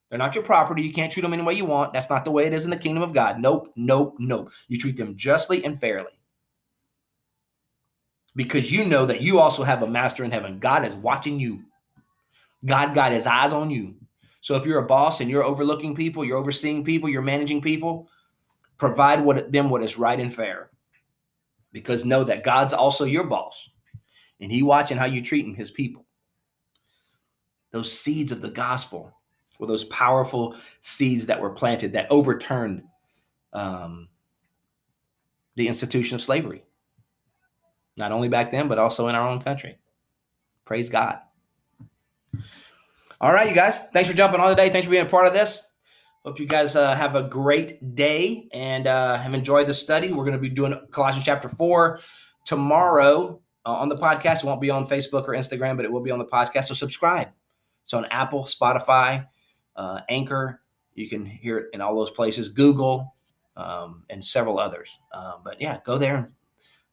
they're 0.09 0.18
not 0.18 0.35
your 0.35 0.44
property. 0.44 0.83
You 0.83 0.92
can't 0.92 1.11
treat 1.11 1.22
them 1.22 1.33
any 1.33 1.42
way 1.42 1.55
you 1.55 1.64
want. 1.64 1.92
That's 1.92 2.11
not 2.11 2.24
the 2.24 2.31
way 2.31 2.46
it 2.46 2.52
is 2.52 2.64
in 2.64 2.70
the 2.70 2.76
kingdom 2.76 3.02
of 3.02 3.12
God. 3.12 3.40
Nope, 3.40 3.72
nope, 3.76 4.16
nope. 4.18 4.52
You 4.68 4.78
treat 4.78 4.96
them 4.96 5.16
justly 5.16 5.64
and 5.64 5.81
fairly 5.81 6.12
because 8.35 8.73
you 8.73 8.85
know 8.85 9.07
that 9.07 9.21
you 9.21 9.38
also 9.38 9.62
have 9.62 9.83
a 9.83 9.87
master 9.87 10.25
in 10.25 10.31
heaven. 10.31 10.59
God 10.59 10.85
is 10.85 10.95
watching 10.95 11.38
you. 11.38 11.62
God 12.64 12.95
got 12.95 13.12
his 13.12 13.27
eyes 13.27 13.53
on 13.53 13.71
you. 13.71 13.95
So 14.40 14.57
if 14.57 14.66
you're 14.66 14.79
a 14.79 14.87
boss 14.87 15.21
and 15.21 15.31
you're 15.31 15.45
overlooking 15.45 15.95
people, 15.95 16.25
you're 16.25 16.38
overseeing 16.38 16.83
people, 16.85 17.09
you're 17.09 17.23
managing 17.23 17.61
people, 17.61 18.09
provide 18.79 19.21
what 19.21 19.53
them 19.53 19.71
what 19.71 19.83
is 19.83 19.99
right 19.99 20.18
and 20.18 20.35
fair. 20.35 20.71
Because 21.73 22.05
know 22.05 22.25
that 22.25 22.45
God's 22.45 22.73
also 22.73 23.05
your 23.05 23.25
boss. 23.25 23.71
And 24.40 24.51
he 24.51 24.62
watching 24.62 24.99
how 24.99 25.07
you're 25.07 25.23
treating 25.23 25.55
his 25.55 25.71
people. 25.71 26.05
Those 27.71 27.97
seeds 27.97 28.33
of 28.33 28.42
the 28.42 28.51
gospel 28.51 29.16
were 29.59 29.66
those 29.66 29.85
powerful 29.85 30.57
seeds 30.81 31.27
that 31.27 31.40
were 31.40 31.51
planted 31.51 31.92
that 31.92 32.11
overturned 32.11 32.83
um, 33.53 34.09
the 35.55 35.68
institution 35.68 36.16
of 36.16 36.23
slavery. 36.23 36.64
Not 37.96 38.12
only 38.12 38.28
back 38.28 38.50
then, 38.50 38.68
but 38.68 38.78
also 38.78 39.09
in 39.09 39.14
our 39.14 39.28
own 39.28 39.40
country. 39.40 39.78
Praise 40.64 40.88
God. 40.88 41.18
All 43.20 43.33
right, 43.33 43.48
you 43.48 43.55
guys. 43.55 43.78
Thanks 43.92 44.11
for 44.11 44.16
jumping 44.16 44.40
on 44.40 44.50
today. 44.50 44.68
Thanks 44.68 44.87
for 44.87 44.90
being 44.90 45.07
a 45.07 45.09
part 45.09 45.26
of 45.26 45.33
this. 45.33 45.62
Hope 46.24 46.38
you 46.38 46.46
guys 46.46 46.76
uh, 46.76 46.94
have 46.94 47.16
a 47.16 47.24
great 47.24 47.94
day 47.94 48.48
and 48.52 48.87
uh, 48.87 49.16
have 49.16 49.35
enjoyed 49.35 49.66
the 49.66 49.74
study. 49.74 50.12
We're 50.12 50.24
going 50.24 50.37
to 50.37 50.40
be 50.40 50.48
doing 50.48 50.74
Colossians 50.92 51.24
chapter 51.24 51.48
4 51.48 52.00
tomorrow 52.44 53.40
uh, 53.66 53.72
on 53.72 53.88
the 53.88 53.96
podcast. 53.96 54.42
It 54.42 54.46
won't 54.46 54.61
be 54.61 54.70
on 54.70 54.87
Facebook 54.87 55.28
or 55.28 55.35
Instagram, 55.35 55.76
but 55.76 55.85
it 55.85 55.92
will 55.92 56.00
be 56.00 56.11
on 56.11 56.18
the 56.18 56.24
podcast. 56.24 56.64
So 56.64 56.74
subscribe. 56.74 57.28
It's 57.83 57.92
on 57.92 58.07
Apple, 58.07 58.44
Spotify, 58.44 59.26
uh, 59.74 60.00
Anchor. 60.09 60.61
You 60.94 61.09
can 61.09 61.26
hear 61.26 61.59
it 61.59 61.66
in 61.72 61.81
all 61.81 61.96
those 61.96 62.11
places, 62.11 62.48
Google, 62.48 63.14
um, 63.57 64.05
and 64.09 64.24
several 64.24 64.59
others. 64.59 64.98
Uh, 65.12 65.35
but 65.42 65.61
yeah, 65.61 65.78
go 65.85 65.98
there 65.98 66.33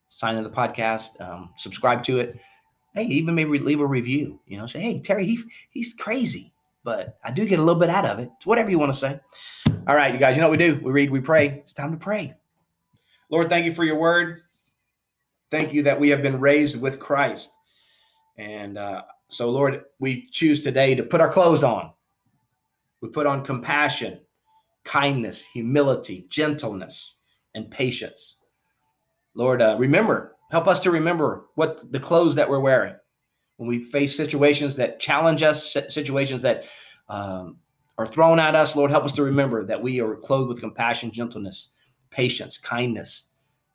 sign 0.10 0.36
in 0.36 0.43
the 0.43 0.50
podcast, 0.50 1.19
um, 1.22 1.52
subscribe 1.56 2.04
to 2.04 2.19
it. 2.19 2.39
Hey, 2.93 3.06
even 3.06 3.36
maybe 3.36 3.60
leave 3.60 3.80
a 3.80 3.86
review. 3.86 4.41
You 4.45 4.58
know, 4.58 4.65
say, 4.65 4.82
hey, 4.82 5.00
Terry, 5.00 5.26
he, 5.26 5.39
he's 5.69 5.93
crazy, 5.93 6.54
but 6.84 7.17
I 7.24 7.32
do 7.32 7.45
get 7.45 7.60
a 7.60 7.63
little 7.63 7.80
bit 7.80 7.89
out 7.89 8.06
of 8.06 8.19
it. 8.19 8.30
It's 8.38 8.45
whatever 8.45 8.69
you 8.69 8.80
want 8.80 8.91
to 8.91 9.00
say. 9.00 9.19
All 9.88 9.95
right, 9.95 10.13
you 10.13 10.19
guys, 10.19 10.36
you 10.36 10.41
know 10.41 10.50
what 10.50 10.60
we 10.60 10.65
do? 10.65 10.80
We 10.84 10.91
read, 10.91 11.10
we 11.10 11.22
pray. 11.22 11.48
It's 11.48 11.74
time 11.74 11.91
to 11.91 11.98
pray. 11.98 12.36
Lord, 13.30 13.48
thank 13.50 13.65
you 13.65 13.74
for 13.74 13.84
your 13.84 14.00
word. 14.00 14.41
Thank 15.52 15.74
you 15.74 15.84
that 15.84 16.00
we 16.00 16.10
have 16.10 16.22
been 16.22 16.39
raised 16.39 16.82
with 16.82 17.00
Christ. 17.00 17.52
And 18.38 18.78
uh, 18.78 19.04
so, 19.30 19.50
Lord, 19.50 19.84
we 20.00 20.28
choose 20.32 20.62
today 20.63 20.95
to 20.95 21.04
put 21.04 21.22
our 21.22 21.32
clothes 21.32 21.63
on. 21.63 21.91
We 23.02 23.10
put 23.10 23.28
on 23.28 23.45
compassion, 23.45 24.22
kindness, 24.84 25.45
humility, 25.45 26.26
gentleness, 26.30 27.15
and 27.54 27.69
patience. 27.69 28.38
Lord, 29.33 29.61
uh, 29.61 29.75
remember, 29.77 30.35
help 30.51 30.67
us 30.67 30.79
to 30.81 30.91
remember 30.91 31.45
what 31.55 31.91
the 31.91 31.99
clothes 31.99 32.35
that 32.35 32.49
we're 32.49 32.59
wearing 32.59 32.95
when 33.57 33.67
we 33.67 33.83
face 33.83 34.15
situations 34.15 34.75
that 34.77 34.99
challenge 34.99 35.43
us, 35.43 35.75
situations 35.89 36.41
that 36.41 36.65
um, 37.09 37.57
are 37.97 38.07
thrown 38.07 38.39
at 38.39 38.55
us. 38.55 38.75
Lord, 38.75 38.91
help 38.91 39.03
us 39.03 39.11
to 39.13 39.23
remember 39.23 39.65
that 39.65 39.81
we 39.81 39.99
are 40.01 40.15
clothed 40.15 40.47
with 40.47 40.61
compassion, 40.61 41.11
gentleness, 41.11 41.69
patience, 42.09 42.57
kindness, 42.57 43.25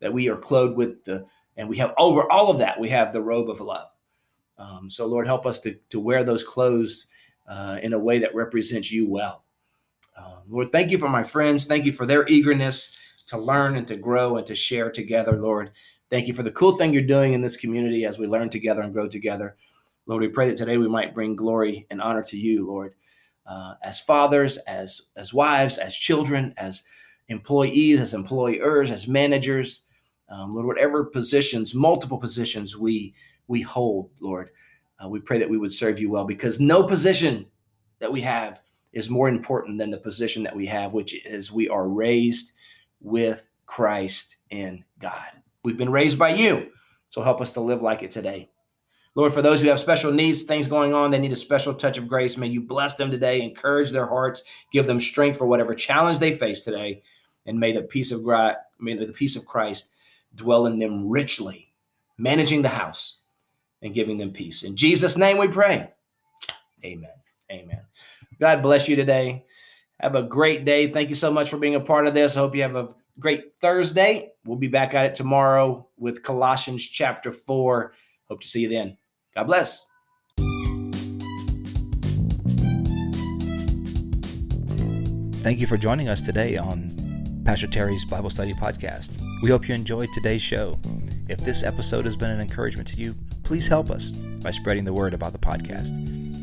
that 0.01 0.11
we 0.11 0.27
are 0.27 0.37
clothed 0.37 0.75
with 0.75 1.03
the, 1.03 1.25
and 1.55 1.69
we 1.69 1.77
have 1.77 1.93
over 1.97 2.29
all 2.31 2.49
of 2.49 2.57
that, 2.57 2.79
we 2.79 2.89
have 2.89 3.13
the 3.13 3.21
robe 3.21 3.49
of 3.49 3.59
love. 3.59 3.87
Um, 4.57 4.89
so, 4.89 5.05
Lord, 5.05 5.27
help 5.27 5.45
us 5.45 5.59
to, 5.59 5.75
to 5.89 5.99
wear 5.99 6.23
those 6.23 6.43
clothes 6.43 7.07
uh, 7.47 7.77
in 7.81 7.93
a 7.93 7.99
way 7.99 8.19
that 8.19 8.33
represents 8.33 8.91
you 8.91 9.07
well. 9.09 9.43
Uh, 10.17 10.37
Lord, 10.47 10.69
thank 10.69 10.91
you 10.91 10.97
for 10.97 11.09
my 11.09 11.23
friends. 11.23 11.65
Thank 11.65 11.85
you 11.85 11.91
for 11.91 12.05
their 12.05 12.27
eagerness 12.27 13.04
to 13.27 13.37
learn 13.37 13.75
and 13.75 13.87
to 13.87 13.95
grow 13.95 14.37
and 14.37 14.45
to 14.47 14.55
share 14.55 14.91
together, 14.91 15.37
Lord. 15.37 15.71
Thank 16.09 16.27
you 16.27 16.33
for 16.33 16.43
the 16.43 16.51
cool 16.51 16.77
thing 16.77 16.93
you're 16.93 17.01
doing 17.01 17.33
in 17.33 17.41
this 17.41 17.57
community 17.57 18.05
as 18.05 18.19
we 18.19 18.27
learn 18.27 18.49
together 18.49 18.81
and 18.81 18.93
grow 18.93 19.07
together. 19.07 19.55
Lord, 20.05 20.21
we 20.21 20.27
pray 20.27 20.49
that 20.49 20.57
today 20.57 20.77
we 20.77 20.87
might 20.87 21.15
bring 21.15 21.35
glory 21.35 21.87
and 21.89 22.01
honor 22.01 22.23
to 22.23 22.37
you, 22.37 22.67
Lord, 22.67 22.93
uh, 23.47 23.73
as 23.83 23.99
fathers, 23.99 24.57
as 24.57 25.09
as 25.15 25.33
wives, 25.33 25.77
as 25.79 25.95
children, 25.95 26.53
as 26.57 26.83
employees, 27.27 27.99
as 27.99 28.13
employers, 28.13 28.91
as 28.91 29.07
managers, 29.07 29.85
um, 30.29 30.53
Lord, 30.53 30.67
whatever 30.67 31.05
positions, 31.05 31.73
multiple 31.73 32.19
positions 32.19 32.77
we 32.77 33.15
we 33.47 33.61
hold, 33.61 34.11
Lord, 34.19 34.51
uh, 35.03 35.09
we 35.09 35.19
pray 35.19 35.39
that 35.39 35.49
we 35.49 35.57
would 35.57 35.73
serve 35.73 35.99
you 35.99 36.09
well 36.09 36.25
because 36.25 36.59
no 36.59 36.83
position 36.83 37.45
that 37.99 38.11
we 38.11 38.21
have 38.21 38.61
is 38.93 39.09
more 39.09 39.27
important 39.27 39.77
than 39.77 39.89
the 39.89 39.97
position 39.97 40.41
that 40.43 40.55
we 40.55 40.65
have, 40.67 40.93
which 40.93 41.25
is 41.25 41.51
we 41.51 41.67
are 41.67 41.87
raised 41.87 42.53
with 43.01 43.49
Christ 43.65 44.37
in 44.49 44.83
God. 44.99 45.31
We've 45.63 45.77
been 45.77 45.91
raised 45.91 46.19
by 46.19 46.29
you. 46.29 46.71
So 47.09 47.21
help 47.21 47.41
us 47.41 47.53
to 47.53 47.61
live 47.61 47.81
like 47.81 48.03
it 48.03 48.11
today. 48.11 48.49
Lord, 49.15 49.31
for 49.33 49.41
those 49.41 49.61
who 49.61 49.69
have 49.69 49.79
special 49.79 50.11
needs, 50.11 50.43
things 50.43 50.67
going 50.67 50.93
on, 50.93 51.09
they 51.09 51.19
need 51.19 51.31
a 51.31 51.37
special 51.37 51.73
touch 51.73 51.97
of 51.97 52.09
grace. 52.09 52.35
May 52.35 52.47
you 52.47 52.61
bless 52.61 52.95
them 52.95 53.09
today, 53.09 53.41
encourage 53.41 53.91
their 53.91 54.05
hearts, 54.05 54.43
give 54.73 54.87
them 54.87 54.99
strength 54.99 55.37
for 55.37 55.47
whatever 55.47 55.73
challenge 55.73 56.19
they 56.19 56.35
face 56.35 56.63
today, 56.63 57.01
and 57.45 57.57
may 57.57 57.71
the 57.71 57.83
peace 57.83 58.11
of 58.11 58.25
God, 58.25 58.57
may 58.79 58.93
the 58.93 59.13
peace 59.13 59.37
of 59.37 59.45
Christ 59.45 59.93
dwell 60.35 60.65
in 60.65 60.79
them 60.79 61.07
richly, 61.07 61.71
managing 62.17 62.61
the 62.61 62.69
house 62.69 63.19
and 63.81 63.93
giving 63.93 64.17
them 64.17 64.31
peace. 64.31 64.63
In 64.63 64.75
Jesus' 64.75 65.17
name 65.17 65.37
we 65.37 65.47
pray. 65.47 65.91
Amen. 66.83 67.11
Amen. 67.49 67.81
God 68.39 68.61
bless 68.61 68.89
you 68.89 68.97
today. 68.97 69.45
Have 69.99 70.15
a 70.15 70.23
great 70.23 70.65
day. 70.65 70.87
Thank 70.91 71.09
you 71.09 71.15
so 71.15 71.31
much 71.31 71.49
for 71.49 71.57
being 71.57 71.75
a 71.75 71.79
part 71.79 72.07
of 72.07 72.13
this. 72.13 72.35
I 72.35 72.39
hope 72.41 72.55
you 72.55 72.63
have 72.63 72.75
a 72.75 72.93
great 73.19 73.53
Thursday. 73.61 74.33
We'll 74.45 74.57
be 74.57 74.67
back 74.67 74.93
at 74.93 75.05
it 75.05 75.15
tomorrow 75.15 75.87
with 75.97 76.21
Colossians 76.21 76.83
chapter 76.83 77.31
4. 77.31 77.93
Hope 78.27 78.41
to 78.41 78.47
see 78.47 78.61
you 78.61 78.69
then. 78.69 78.97
God 79.35 79.45
bless. 79.45 79.85
Thank 85.41 85.59
you 85.59 85.67
for 85.67 85.77
joining 85.77 86.09
us 86.09 86.21
today 86.21 86.57
on 86.57 87.43
Pastor 87.45 87.67
Terry's 87.67 88.03
Bible 88.03 88.31
Study 88.31 88.53
Podcast. 88.53 89.11
We 89.43 89.49
hope 89.49 89.67
you 89.69 89.75
enjoyed 89.75 90.09
today's 90.13 90.41
show. 90.41 90.77
If 91.29 91.39
this 91.39 91.63
episode 91.63 92.05
has 92.05 92.15
been 92.15 92.31
an 92.31 92.41
encouragement 92.41 92.87
to 92.89 92.97
you, 92.97 93.15
please 93.43 93.67
help 93.67 93.91
us 93.91 94.11
by 94.11 94.51
spreading 94.51 94.83
the 94.83 94.93
word 94.93 95.13
about 95.13 95.31
the 95.31 95.39
podcast. 95.39 95.93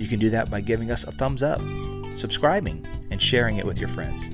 You 0.01 0.07
can 0.07 0.19
do 0.19 0.31
that 0.31 0.51
by 0.51 0.61
giving 0.61 0.91
us 0.91 1.05
a 1.05 1.13
thumbs 1.13 1.43
up, 1.43 1.61
subscribing, 2.17 2.87
and 3.11 3.21
sharing 3.21 3.59
it 3.59 3.67
with 3.67 3.79
your 3.79 3.89
friends. 3.89 4.29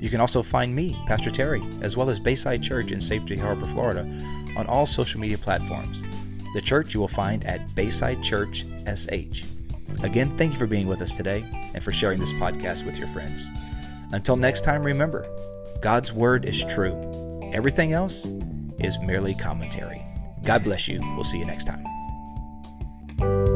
You 0.00 0.10
can 0.10 0.20
also 0.20 0.42
find 0.42 0.74
me, 0.74 1.00
Pastor 1.06 1.30
Terry, 1.30 1.62
as 1.80 1.96
well 1.96 2.10
as 2.10 2.18
Bayside 2.18 2.62
Church 2.62 2.90
in 2.90 3.00
Safety 3.00 3.36
Harbor, 3.36 3.66
Florida, 3.66 4.00
on 4.56 4.66
all 4.66 4.86
social 4.86 5.20
media 5.20 5.38
platforms. 5.38 6.02
The 6.54 6.60
church 6.60 6.92
you 6.92 7.00
will 7.00 7.08
find 7.08 7.44
at 7.44 7.74
Bayside 7.74 8.22
Church 8.22 8.66
SH. 8.86 9.44
Again, 10.02 10.36
thank 10.36 10.52
you 10.52 10.58
for 10.58 10.66
being 10.66 10.88
with 10.88 11.00
us 11.00 11.16
today 11.16 11.44
and 11.74 11.82
for 11.82 11.92
sharing 11.92 12.18
this 12.18 12.32
podcast 12.32 12.84
with 12.84 12.98
your 12.98 13.08
friends. 13.08 13.48
Until 14.12 14.36
next 14.36 14.64
time, 14.64 14.82
remember 14.82 15.26
God's 15.80 16.12
Word 16.12 16.44
is 16.44 16.64
true. 16.64 17.50
Everything 17.52 17.92
else 17.92 18.26
is 18.80 18.98
merely 19.00 19.34
commentary. 19.34 20.04
God 20.42 20.64
bless 20.64 20.88
you. 20.88 20.98
We'll 21.14 21.24
see 21.24 21.38
you 21.38 21.46
next 21.46 21.66
time. 21.66 23.51